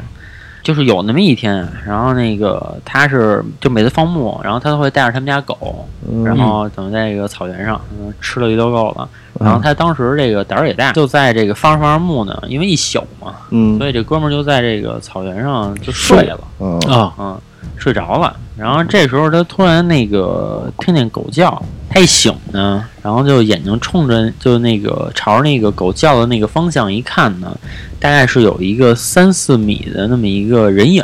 [0.65, 9.07] 就是有那么一天，然后那个他是就每次放牧，然后他都会带着他们家狗，嗯然后等在这个草原上，嗯，吃了一溜够了。
[9.39, 17.37] 然后他当时这个胆儿也大，就在这个放着放着牧呢，因为一宿嘛，嗯所以这哥们儿就在这个草原上就睡了，嗯啊，嗯，
[17.77, 18.35] 睡着了。
[18.57, 27.57] 然后这时候他突然那个听见狗叫，他一醒呢，然后就眼睛冲着就那个朝着那个狗叫的那个方向一看呢，
[27.99, 31.03] 大概是有一个三四米的那么一个人影，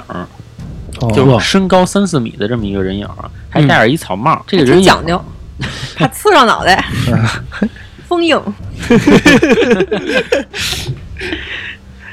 [1.01, 4.41] 哦就是身高三四米的这么一个人影儿，还戴着一草帽。
[4.47, 5.21] 这个人讲究，
[5.95, 6.85] 怕刺上脑袋，
[8.07, 8.33] 封印。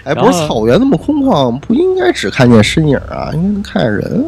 [0.04, 4.24] 哎，不是草原那么空旷，不应该只看见身影啊，应该能看见人。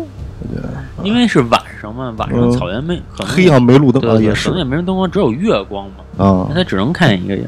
[1.02, 2.52] 因为是晚上嘛，晚上嗯。
[2.52, 4.48] 草原没可能黑啊没路灯对对，啊也是。
[4.48, 6.46] 可能也没人灯光，只有月光嘛，啊。
[6.48, 7.46] 那，他只能看见一个影。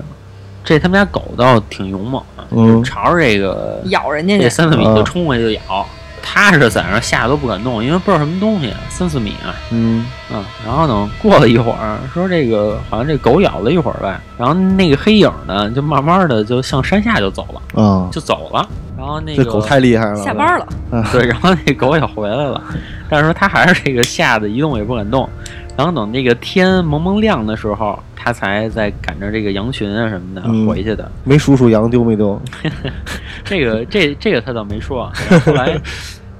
[0.65, 2.83] 这他们家狗倒挺勇猛的，嗯。
[2.85, 4.95] 朝着这个咬人家，这三四米啊。
[4.95, 5.87] 就冲过去就咬。
[6.23, 10.07] 他是在那儿吓得都不敢动，因为不知道什么东西，三四米啊，嗯。
[10.35, 18.67] 嗯，然后呢，过了一会儿，说这个好像这狗咬了一会儿呗，然后那个黑影呢，就慢慢的就向山下就走了，啊，就走了。
[18.97, 20.67] 然后那个这狗太厉害了，下班了，
[21.13, 22.63] 对，然后那狗也回来了，
[23.11, 25.29] 但是说它还是这个吓得一动也不敢动。
[25.77, 31.11] 然后等那个天蒙蒙亮的时候，他才在赶着这个羊群啊什么的嗯回去的。
[31.25, 32.41] 没数数羊丢没丢？
[33.43, 35.11] 这个这这个他倒没说。
[35.31, 35.81] 后 后来，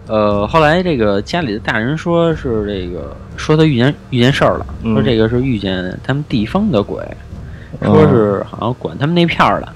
[0.07, 7.03] 呃，后来这个家里的大人说是这个说他遇见遇见事儿了，嗯说这个是遇见他们地方的鬼，
[7.83, 9.67] 说是好像管他们那片儿的，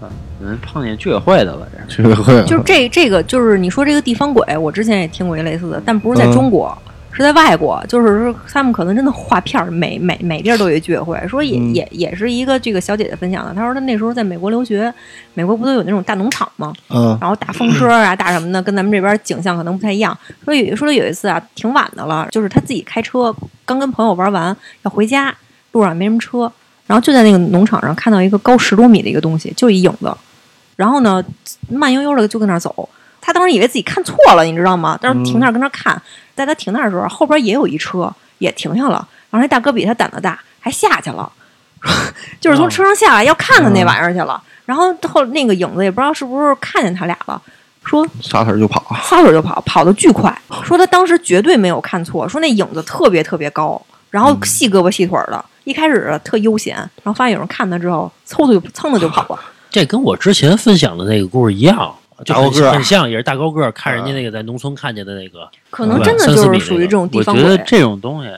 [0.00, 0.08] 啊，
[0.40, 6.76] 有人碰见居委会的了，这居委会就是这这个就是你说这个地方鬼，我之前也听过一类似的，但不是在嗯中国。
[7.12, 11.20] 是在外国，就是说他们可能真的画片儿，每每每地儿都有一居委会。
[11.28, 14.92] 说也、嗯也也是一个这个小姐姐分享的，她说她那时候在美国留学，
[15.34, 16.72] 美国不都有那种大农场吗？
[16.88, 20.16] 嗯然后大风车啊，大什么的，跟咱们这边景象可能不太一样。
[20.44, 25.34] 说有说有一次啊，挺晚的了，就是她自己开车，刚跟朋友玩完要回家，
[25.72, 26.50] 路上没什么车，
[26.86, 30.10] 然后就在那个农场上看到一个高十多米的一个东西，就一影子，
[30.76, 31.22] 然后呢
[31.68, 32.88] 慢悠悠的就跟那儿走。
[33.24, 34.98] 他当时以为自己看错了，你知道吗？
[35.00, 36.02] 当时停那儿跟那儿看，
[36.34, 41.30] 在他停那儿的时候，后边也有一车也停下了，然后那大哥比他胆子大，还下去了，
[42.40, 44.42] 就是从车上下来要看看那玩意儿去了。
[44.64, 47.40] 然后后那个影子也不知道是不是看见他俩了，
[47.84, 50.32] 说撒腿就跑，撒腿就跑，跑得巨快。
[50.64, 55.44] 说他当时绝对没有看错，说那影子特别特别高，然后细胳膊细腿儿的。
[55.64, 59.40] 一开始特悠闲，然后发现有人看他之后，嗖的就蹭的就跑了。
[59.70, 67.42] 这跟我之前分享的那个故事一样，就很大高个儿很像，也是大高个儿，看人家那个在农村看见的那个，可能真的就是属于这种地我方鬼。
[67.44, 68.30] 觉得这种东西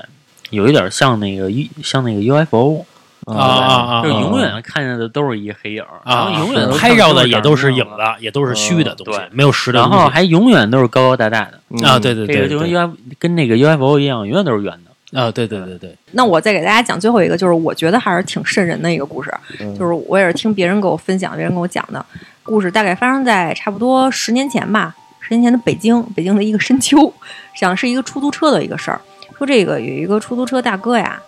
[0.51, 2.85] 有一点像那个一像那个 UFO，
[3.27, 9.91] 啊啊啊就永远看见的都是一个黑影儿，然后啊，永远拍照的也都是影的，子，也都是虚的东西对，没有实的然。
[9.91, 11.87] 后还永远都是高高大大的。
[11.87, 14.91] 啊，对对这个就跟 UFO 跟那个 UFO 一样，永远都是圆的。
[15.21, 22.05] 啊，对对对对，那我再给大家讲最后一个，就是我觉得还是挺瘆人的一个故事，嗯就是我也是听别人给我分享，别人给我讲的
[22.45, 27.13] 故事，大概发生在差不多十年前吧，十年前的北京，北京的一个深秋，
[27.57, 29.01] 讲是一个出租车的一个事儿，
[29.39, 31.19] 说这个有一个出租车大哥呀，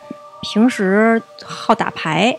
[0.43, 2.37] 平时好打牌，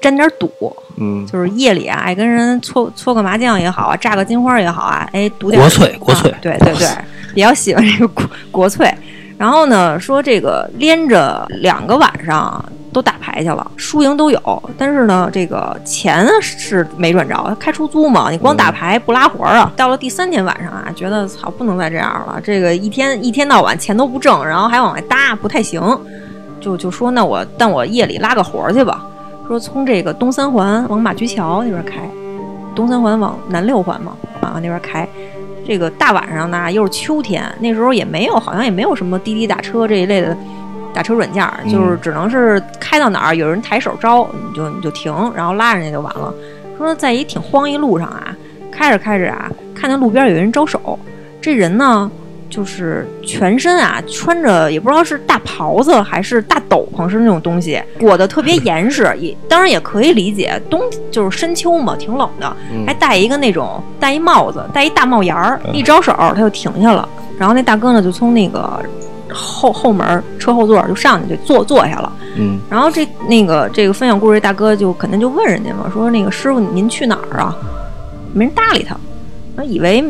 [0.00, 0.50] 沾点赌，
[0.96, 1.26] 嗯。
[1.26, 6.30] 就是夜里啊爱跟人搓搓个麻将也好啊，炸个金花也好啊，哎赌点国粹国粹。
[6.30, 6.88] 啊对对对，
[7.34, 8.90] 比较喜欢这个国国粹。
[9.38, 17.56] 然后呢，说这个连着两个晚上都打牌去了，输赢都有，但是呢，这个钱是没赚着。
[17.60, 19.70] 开出租嘛，你光打牌不拉活儿啊。
[19.76, 25.82] 到了第三天晚上啊，觉得操不能再这样了，这个一天一天到晚钱都不挣，然后还往外搭，不太行。
[26.58, 29.04] 就就说那我但我夜里拉个活儿去吧，
[29.46, 32.08] 说从这个东三环往马驹桥那边开，
[32.74, 35.06] 东三环往南六环嘛，啊那边开。
[35.66, 40.36] 这个大晚上呢，又是秋天，那时候也没有，好像也没有什么滴滴打车这一类的
[40.94, 46.32] 打车软件就是只能是开到哪儿有人抬手招，你就你就停，然后拉人家就完了。
[46.78, 48.34] 说在一挺荒一路上啊，
[48.70, 50.98] 开着开着啊，看见路边有人招手，
[51.40, 52.10] 这人呢
[52.56, 60.80] 就是全身啊穿着也不知道是大袍子还是大斗篷是那种东西，裹得特别严实， 也当然也可以理解，冬
[61.10, 67.06] 就是深秋嘛，挺冷的，嗯还戴一个那种戴一帽子，戴一大帽檐儿，一招手他就停下了，
[67.38, 68.80] 然后那大哥呢就从那个
[69.30, 72.10] 后后门车后座就上去就坐坐下了。
[72.38, 77.54] 嗯然后这那个这个分享故事这大哥就肯定就问人家嘛，说那个师傅您去哪儿啊？
[78.32, 80.02] 没人搭理他，以为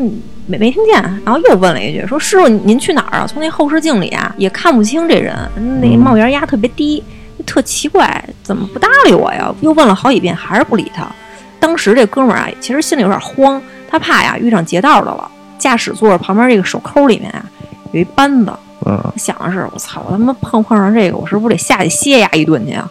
[0.47, 3.27] 没没听见，然后又问了一句，说师傅您去哪儿啊？
[3.27, 5.35] 从那后视镜里啊也看不清这人，
[5.81, 7.03] 那嗯帽檐压特别低，
[7.45, 9.53] 特奇怪，怎么不搭理我呀？
[9.61, 11.05] 又问了好几遍，还是不理他。
[11.59, 15.29] 当时这哥们儿啊，其实心里有点慌，他怕呀遇上劫道的了。
[15.57, 17.43] 驾驶座旁边这个手抠里面啊
[17.91, 18.53] 有一扳子，
[18.85, 22.87] 嗯想的是我操，我他妈碰碰上这个，我是不是得下去歇压一顿去啊？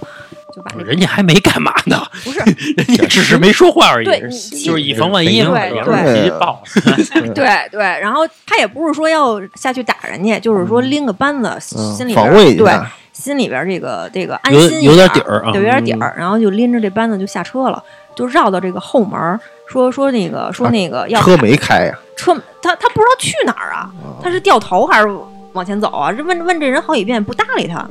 [0.57, 2.39] 就把那人家还没干嘛呢， 不是
[2.79, 4.21] 人家只是没说话而已对，
[4.65, 5.51] 就是以防万一嘛。
[5.53, 7.35] 对 对。
[7.35, 16.15] 对对，然后他也不是说要下去打人家，就是说拎个扳子，嗯心里边防卫一对下，心里边这个这个安有心一有点点底儿啊，有点底儿。
[16.17, 17.83] 然后就拎着这扳子就下车了，
[18.15, 19.39] 就绕到这个后门，
[19.69, 23.91] 说说那个说那个要车没开呀，车他他不知道去哪儿啊，
[24.23, 25.09] 他是掉头还是
[25.53, 26.11] 往前走啊？
[26.11, 27.87] 这问问这人好几遍不搭理他，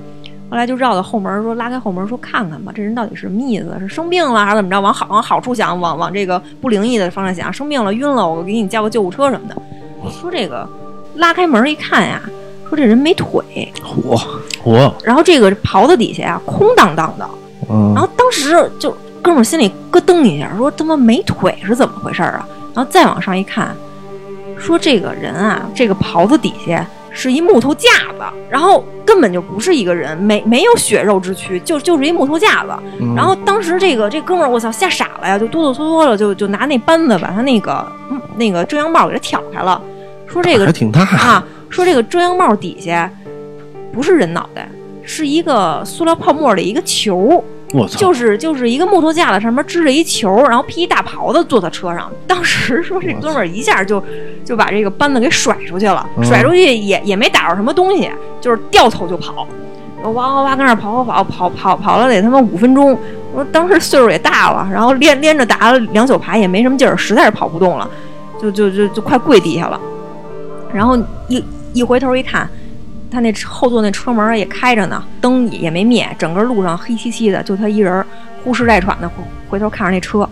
[0.50, 3.76] 后来就绕到后门说拉开后门说看看吧，这人到底是什么意思？
[3.80, 4.80] 是生病了还是怎么着？
[4.80, 9.56] 往好往好处想，往往这个不灵异的方向想，生病了晕了，我给你叫个救护车什么的。
[10.12, 10.68] 说这个
[11.16, 12.22] 拉开门一看呀，
[12.70, 14.22] 说这人没腿，嚯，
[14.64, 17.28] 嚯然后这个袍子底下呀空荡荡的，
[17.70, 22.48] 嗯然后当时就哥们儿心里咯噔一下，说他妈没腿是怎么回事儿啊？
[22.76, 23.76] 然后再往上一看，
[24.60, 26.86] 说这个人啊，这个袍子底下
[27.18, 27.90] 是一木头架
[28.20, 32.72] 子，然后根本就不是一个人，没没有血肉之躯，就就是一木头架子。
[33.00, 39.82] 嗯然后当时这个这哥们儿，我操，吓傻了呀，就哆哆嗦嗦的，就就拿那扳子把他那个嗯那个遮阳帽给他挑开了，
[40.28, 43.10] 说这个还挺大啊，说这个遮阳帽底下
[43.94, 44.70] 不是人脑袋，
[45.02, 47.42] 是一个塑料泡沫的一个球。
[47.76, 52.10] 我操，就是就是一个木头架子上面支着一球，然后披一大袍子坐在车上。
[52.26, 54.02] 当时说这哥们儿一下就
[54.44, 58.10] 就把这个班子给甩出去了，嗯甩出去也也没打着什么东西，
[58.40, 59.48] 就是掉头就跑，
[60.04, 62.98] 哇哇哇跟那儿跑跑跑跑跑跑了得他妈五分钟。
[63.34, 67.90] 我说当时岁数也大了，然后连连着打了两宿牌也没什么劲儿，实在是跑不动了，
[68.42, 69.78] 就就就就快跪地下了。
[70.74, 70.98] 然后
[71.28, 72.50] 一一回头一看，
[73.12, 78.06] 他那后座那车门也开着呢，灯也没灭，整个路上黑漆漆的，就他一人儿
[78.44, 79.16] 呼哧带喘的回
[79.50, 80.28] 回头看着那车，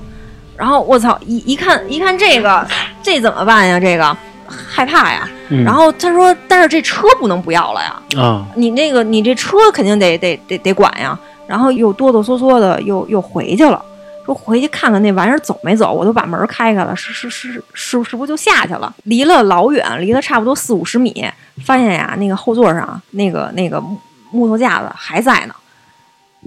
[0.57, 2.67] 然后我操，一一看一看这个，
[3.01, 3.79] 这怎么办呀？
[3.79, 4.17] 这个
[4.47, 5.27] 害怕呀。
[5.49, 11.17] 嗯然后他说，但是这车不能不要了呀，啊，你那个你这车肯定得得得得管呀。
[11.45, 13.83] 然后又哆哆嗦嗦的又又回去了。
[14.25, 18.93] 说回去看看那玩意儿走没走，我都把门开开了，是是是是不是不就下去了？
[19.03, 21.25] 离了老远，离了差不多四五十米，
[21.65, 23.97] 发现呀，那个后座上那个那个木
[24.31, 25.53] 木头架子还在呢，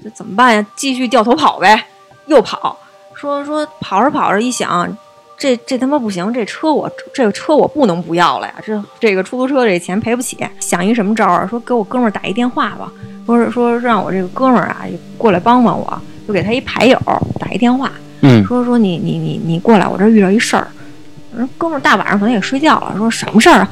[0.02, 0.66] 这怎么办呀？
[0.74, 1.84] 继续掉头跑呗，
[2.26, 2.76] 又跑。
[3.14, 4.94] 说说跑着跑着一想，
[5.38, 10.38] 这这他妈不行，这车我这个车我不能不要了呀，这这个出租车这钱赔不起。
[10.60, 11.46] 想一什么招儿？
[11.48, 12.92] 说给我哥们儿打一电话吧，
[13.24, 14.84] 说是说让我这个哥们儿啊
[15.16, 16.98] 过来帮帮我，就给他一牌友
[17.38, 17.90] 打一电话，
[18.22, 20.66] 嗯说说你你你你过来，我这儿遇到一事儿。
[21.36, 23.68] 人哥们儿大晚上可能也睡觉了，说什么事儿啊？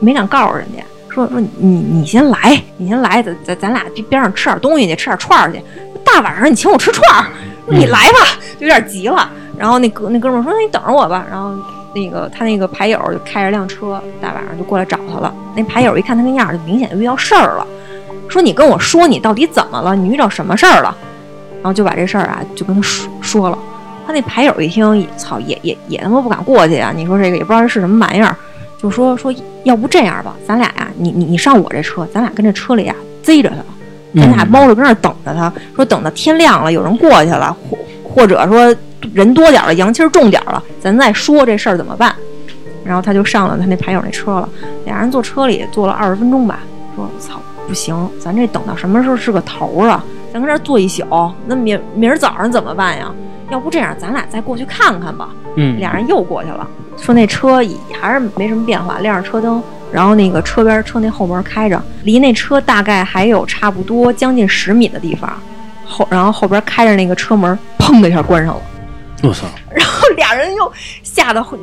[0.00, 5.62] 没敢告诉人家，说说你你先来，你先来，咱咱咱俩这边上吃点东西去，吃点串儿去。
[6.04, 7.26] 大晚上你请我吃串儿，
[7.66, 8.18] 你来吧，
[8.58, 9.30] 就有点急了。
[9.58, 11.54] 然后那哥那哥们儿说：“那你等着我吧。”然后
[11.94, 15.32] 那个他那个牌友就开着辆车，大晚上就过来找他了。
[15.54, 17.66] 那牌友一看他那样儿，就明显就遇到事儿了，
[18.28, 19.94] 说：“你跟我说你到底怎么了？
[19.94, 20.96] 你遇到什么事儿了？”
[21.62, 23.58] 然后就把这事儿啊就跟他说说了。
[24.06, 26.92] 他那牌友一听，操，也也也他妈不敢过去啊！
[26.94, 28.34] 你说这个也不知道这是什么玩意儿，
[28.76, 29.32] 就说说
[29.62, 33.56] 要不这样吧，咱俩呀、你你你上我这车，咱俩跟这车里呀、贼着他，
[34.20, 38.74] 咱俩猫着跟那儿等着他，说等到天亮了，有人过去了，或或者说
[39.14, 42.12] 人多点儿了，阳气儿重点儿了，咱再说这事儿怎么办。
[42.82, 44.48] 然后他就上了他那牌友那车了，
[44.86, 46.60] 俩人坐车里坐了二十分钟吧，
[46.96, 50.04] 说操不行，咱这等到什么时候是个头儿啊？
[50.32, 51.04] 咱搁这儿坐一宿，
[51.46, 53.10] 那明明儿早上怎么办呀？
[53.50, 55.28] 要不这样，咱俩再过去看看吧。
[55.56, 56.66] 嗯，俩人又过去了，
[56.96, 59.60] 说那车也还是没什么变化，亮着车灯，
[59.90, 65.32] 然后那个车边车那后门开着，离那车大概还有差不多将近十米的地方，
[65.84, 68.62] 后然后后边开着那个车门，砰的一下关上了，
[69.24, 70.72] 我操然后俩人又
[71.02, 71.58] 吓得回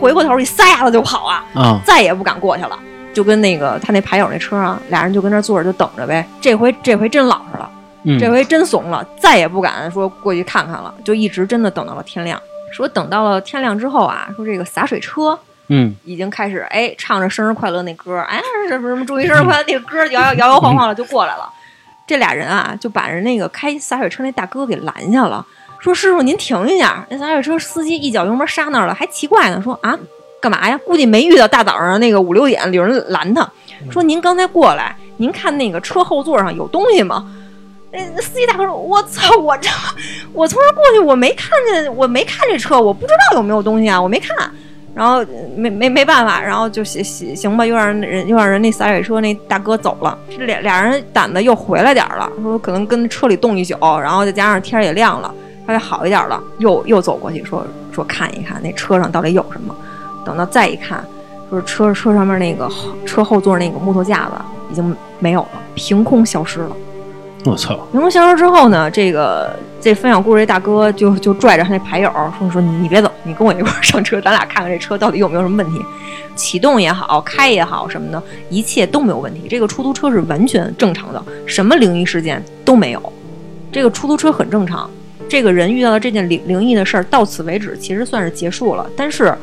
[0.00, 2.76] 回过头一撒丫子就跑啊，啊，再也不敢过去了，
[3.14, 7.70] 就跟那个他那牌友那车啊，俩人就跟那坐着就等着呗，这回这回真老实了。
[8.04, 12.40] 嗯这回真怂了，再也不敢说过去看看了，就一直真的等到了天亮。
[12.72, 15.38] 说等到了天亮之后啊，说这个洒水车
[15.68, 21.48] 嗯已经开始哎唱着生日快乐那歌，哎什么什么祝你生日快乐那个歌摇摇摇摇晃晃的就过来了。
[22.06, 25.44] 这俩人啊就把人那个开洒水车那大哥给拦下了，
[25.78, 27.04] 说师傅您停一下。
[27.10, 29.98] 那洒水车司机一脚油门刹那儿了，还奇怪呢，说啊
[30.40, 30.78] 干嘛呀？
[30.86, 33.48] 估计没遇到大早上那个五六点有人拦他，
[33.90, 37.30] 说您刚才过来，您看那个车后座上有东西吗？
[37.92, 39.68] 那司机大哥说：“我操，我这
[40.32, 44.50] 我从这过去，我没看见，我没看这车，我不知道有没有东西啊，我没看。”
[44.92, 45.24] 然后
[45.56, 50.18] 没没没办法，然后就行行行吧，又让人又让人那洒水车那大哥走了。
[50.28, 55.32] 这俩俩人胆子又回来点了，说可能跟车里冻一宿，然后再加上天也亮了，
[55.64, 59.74] 稍微好一点了，又又走过去说说看一看那车上到底有什么。
[60.24, 61.04] 等到再一看，
[61.48, 62.68] 说车车上面那个
[63.06, 64.32] 车后座那个木头架子
[64.72, 66.76] 已经没有了，凭空消失了。
[67.44, 75.84] 我操，灵魂消失之后呢，这个这分享故事这大哥就就拽着他那牌友说说你你别走，你跟我一块儿上车，咱俩看看这车到底有没有什么问题。
[76.36, 79.46] 启动也好，开也好什么的，一切都没有问题。
[79.48, 83.12] 这个出租车是完全正常的，什么灵异事件都没有。
[83.72, 84.88] 这个出租车很正常。
[85.28, 88.86] 这个人遇到了这件灵灵异的事儿，到此为止，其实算是结束了。
[88.96, 89.34] 但是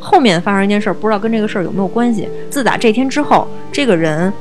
[0.00, 2.28] 后面发生一件事儿，不知道跟这个事儿有没有关系。
[2.50, 4.32] 自打这天之后，这个人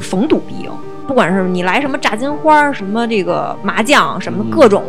[0.00, 0.70] 逢赌必赢，
[1.10, 4.84] 不管是你来什么炸金花，什么这个麻将，什么各种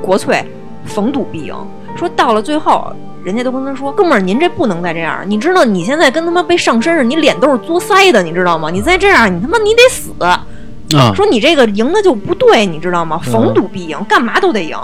[0.00, 0.42] 国粹，
[0.86, 1.54] 逢赌必赢。
[1.94, 2.90] 说到了最后，
[3.22, 5.22] 人家都跟他说：“哥们儿，您这不能再这样。
[5.26, 8.70] 你知道你现在跟他妈被上身似的，你脸都是作腮的，你知道吗？
[8.70, 10.14] 你再这样，你他妈你得死。
[10.24, 10.46] 啊，
[11.14, 13.20] 说你这个赢的就不对，你知道吗？
[13.22, 14.74] 逢赌必赢，干嘛都得赢。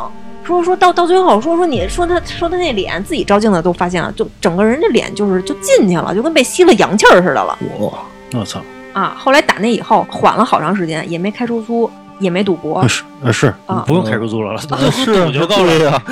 [0.45, 7.99] 说说到到最后，说说你说他说他那脸，自己照镜子都发现了，就整个人这脸就是就进去了，就跟被吸了阳气儿似的了我
[8.35, 8.61] 我操，
[8.93, 9.17] 啊！
[9.19, 14.67] 后来打那以后缓了好长时间，也没开出租，也没赌博，是呃是啊不用开出租了，是
[15.07, 15.79] 赌就够了。
[15.79, 16.03] 对呀，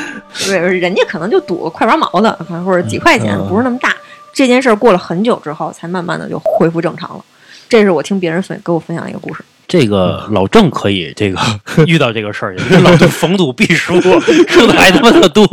[0.46, 2.32] 对，人家可能就赌个快八毛的，
[2.64, 3.94] 或者几块钱，嗯不是那么大。
[4.32, 7.24] 这件事儿过了很久之后，才慢慢的就恢复正常了。
[7.68, 9.44] 这是我听别人分给我分享一个故事。
[9.68, 11.38] 这个老郑可以这个
[11.86, 15.46] 遇到这个事儿，老郑逢赌必输，输 的还他妈的多，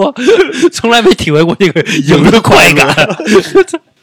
[0.74, 2.88] 从来没体会过这个赢的快感。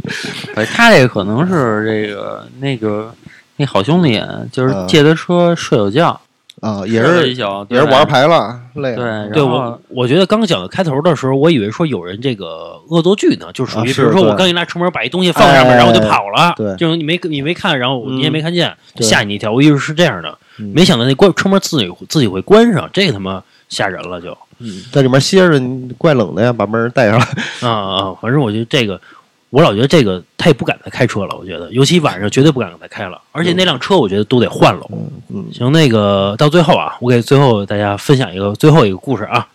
[0.55, 3.13] 哎，他这个可能是这个那个
[3.57, 6.21] 那好兄弟，就是嗯借他车睡会觉，
[6.61, 19.51] 啊，也是一宿，也是玩牌了，累对了，对，对我，我觉得刚讲的开头的时候，我以为说有人这个恶作剧呢，就属于比如说我刚一拉车门把一东西放上面，哎然后我就跑了，对这种你没你没看，然后你也没看见，对吓你一跳。
[19.53, 24.37] 我以为是这样的，嗯没想到那关车门自己自己会关上，这他妈吓人了就。
[24.93, 25.61] 在里面歇着，
[25.99, 27.27] 怪冷的呀，把门带上了。
[27.61, 28.15] 啊啊！
[28.23, 28.99] 反正我觉得这个，
[29.55, 31.37] 我老觉得这个他也不敢再开车了。
[31.39, 33.21] 我觉得，尤其晚上绝对不敢再开了。
[33.31, 34.85] 而且那辆车，我觉得都得换了。
[35.29, 39.47] 嗯行，那个到最后啊，我给最后大家分享一个最后一个故事啊，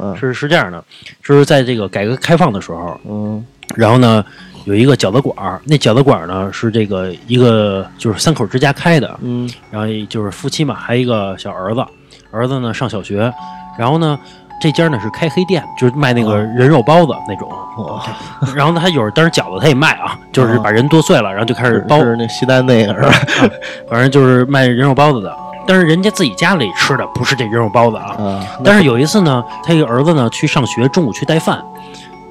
[0.00, 0.82] 嗯是是这样的，
[1.22, 3.44] 就是在这个改革开放的时候，嗯
[3.76, 4.24] 然后呢
[4.64, 11.84] 有一个饺子馆儿，那饺子馆儿呢是这个一个就是三口之家开的，嗯然后就是夫妻嘛，还有一个小儿子，
[12.30, 13.30] 儿子呢上小学，
[13.78, 14.18] 然后呢
[14.62, 17.50] 这家呢是开黑店，就是卖那个人肉包子那种。
[17.78, 18.00] 哇，
[18.54, 23.10] 然后呢，他有时候当然饺子他也卖啊， 就是把人剁碎了，然后就开始包，是那西单那个是吧？
[23.90, 25.36] 反正就是卖人肉包子的。
[25.66, 28.14] 但是人家自己家里吃的不是这人肉包子啊。
[28.18, 31.60] 啊，但是有一次呢，他一个儿子呢去上学，中午去带饭，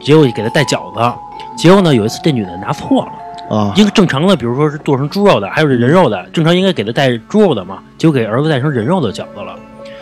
[0.01, 1.13] 结果给他带饺子，
[1.57, 3.05] 结果呢有一次这女的拿错
[3.49, 9.55] 了，啊，应该正常的，比如说是剁成猪肉的，还有这人肉的，正常应该给他带猪肉的嘛，结果给儿子带成人肉的饺子了。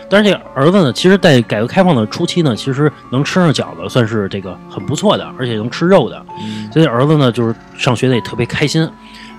[0.09, 6.25] 但是这个儿子呢，其实，在改革开放的初期呢，其实能吃上饺子，算是这个很不错的，而且能吃肉的。
[6.73, 8.89] 所以儿子呢，就是上学的也特别开心。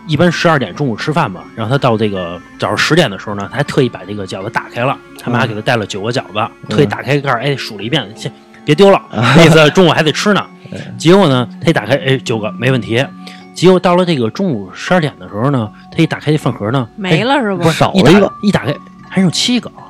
[0.06, 8.32] 一般十二点中午吃饭嘛，然后他到这个早上十点的时候呢，他还特意把这个饺子打开了，他妈给他带了九个饺子，特意打开盖儿，哎，数了一遍，先
[8.64, 10.44] 别丢了，那意思中午还得吃呢。
[10.96, 13.04] 结果呢，他一打开，哎，九个没问题。
[13.54, 18.74] 结果到了这个中午十二点的时候呢，他一打开这饭盒呢，没了是不不是少了一个一打开
[19.08, 19.68] 还剩七个。
[19.70, 19.89] 啊，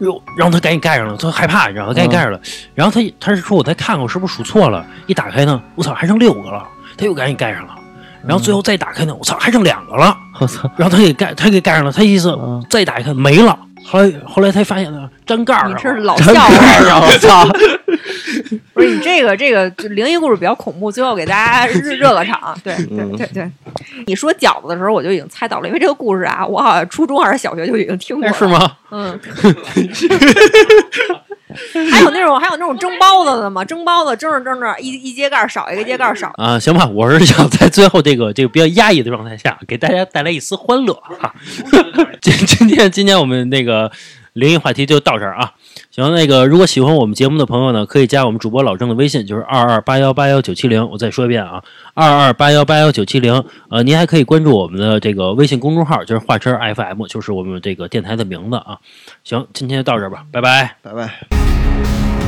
[0.00, 1.94] 哟，然后他赶紧盖上了，他害怕，你知道吗？
[1.94, 2.40] 赶紧盖上了。
[2.74, 7.74] 然后他他是说我再看看我是不是数错了，一打开呢，我操，还剩六个了，他又赶紧盖上了。
[8.26, 10.16] 然后最后再打开呢，我操，还剩两个了。
[10.40, 13.58] 我操，然后他给盖，他给盖上了，他意思嗯再打开没了。
[13.84, 17.46] 后来后来才发现呢，粘盖儿你上了这是老笑话，我操！
[18.74, 22.58] 不是你这个这个就灵异故事比较恐怖，最后给大家 热热个场。
[22.62, 23.50] 对对对对，
[24.06, 28.46] 你说饺子的时候我就已经猜到了，因为这个故事啊，我好像初中还是小学就已经听过是？
[28.46, 28.76] 吗？
[28.90, 29.18] 嗯。
[31.90, 33.64] 还有那种还有那种蒸包子的吗？
[33.64, 36.30] 蒸包子蒸着蒸着，一一揭盖儿少一个，揭盖儿少。
[36.36, 41.32] 啊，行吧，我是想在最后这个这个比较压抑的状态下，给大家带来一丝欢乐啊。
[42.20, 43.90] 今今天今天我们那个
[44.34, 45.52] 灵异话题就到这儿啊。
[45.96, 50.86] 行，那个如果喜欢我们节目的朋友呢，可以加我们主播老郑的微信，就是二二八幺八幺九七零。
[50.90, 53.42] 我再说一遍啊，二二八幺八幺九七零。
[53.70, 58.76] 呃，您还可以关注我们的这个微信公众号，就是画车 FM，就是我们这个电台的名字啊。
[59.24, 60.76] 行，今天就到这儿吧，拜拜。
[60.82, 62.25] 拜拜。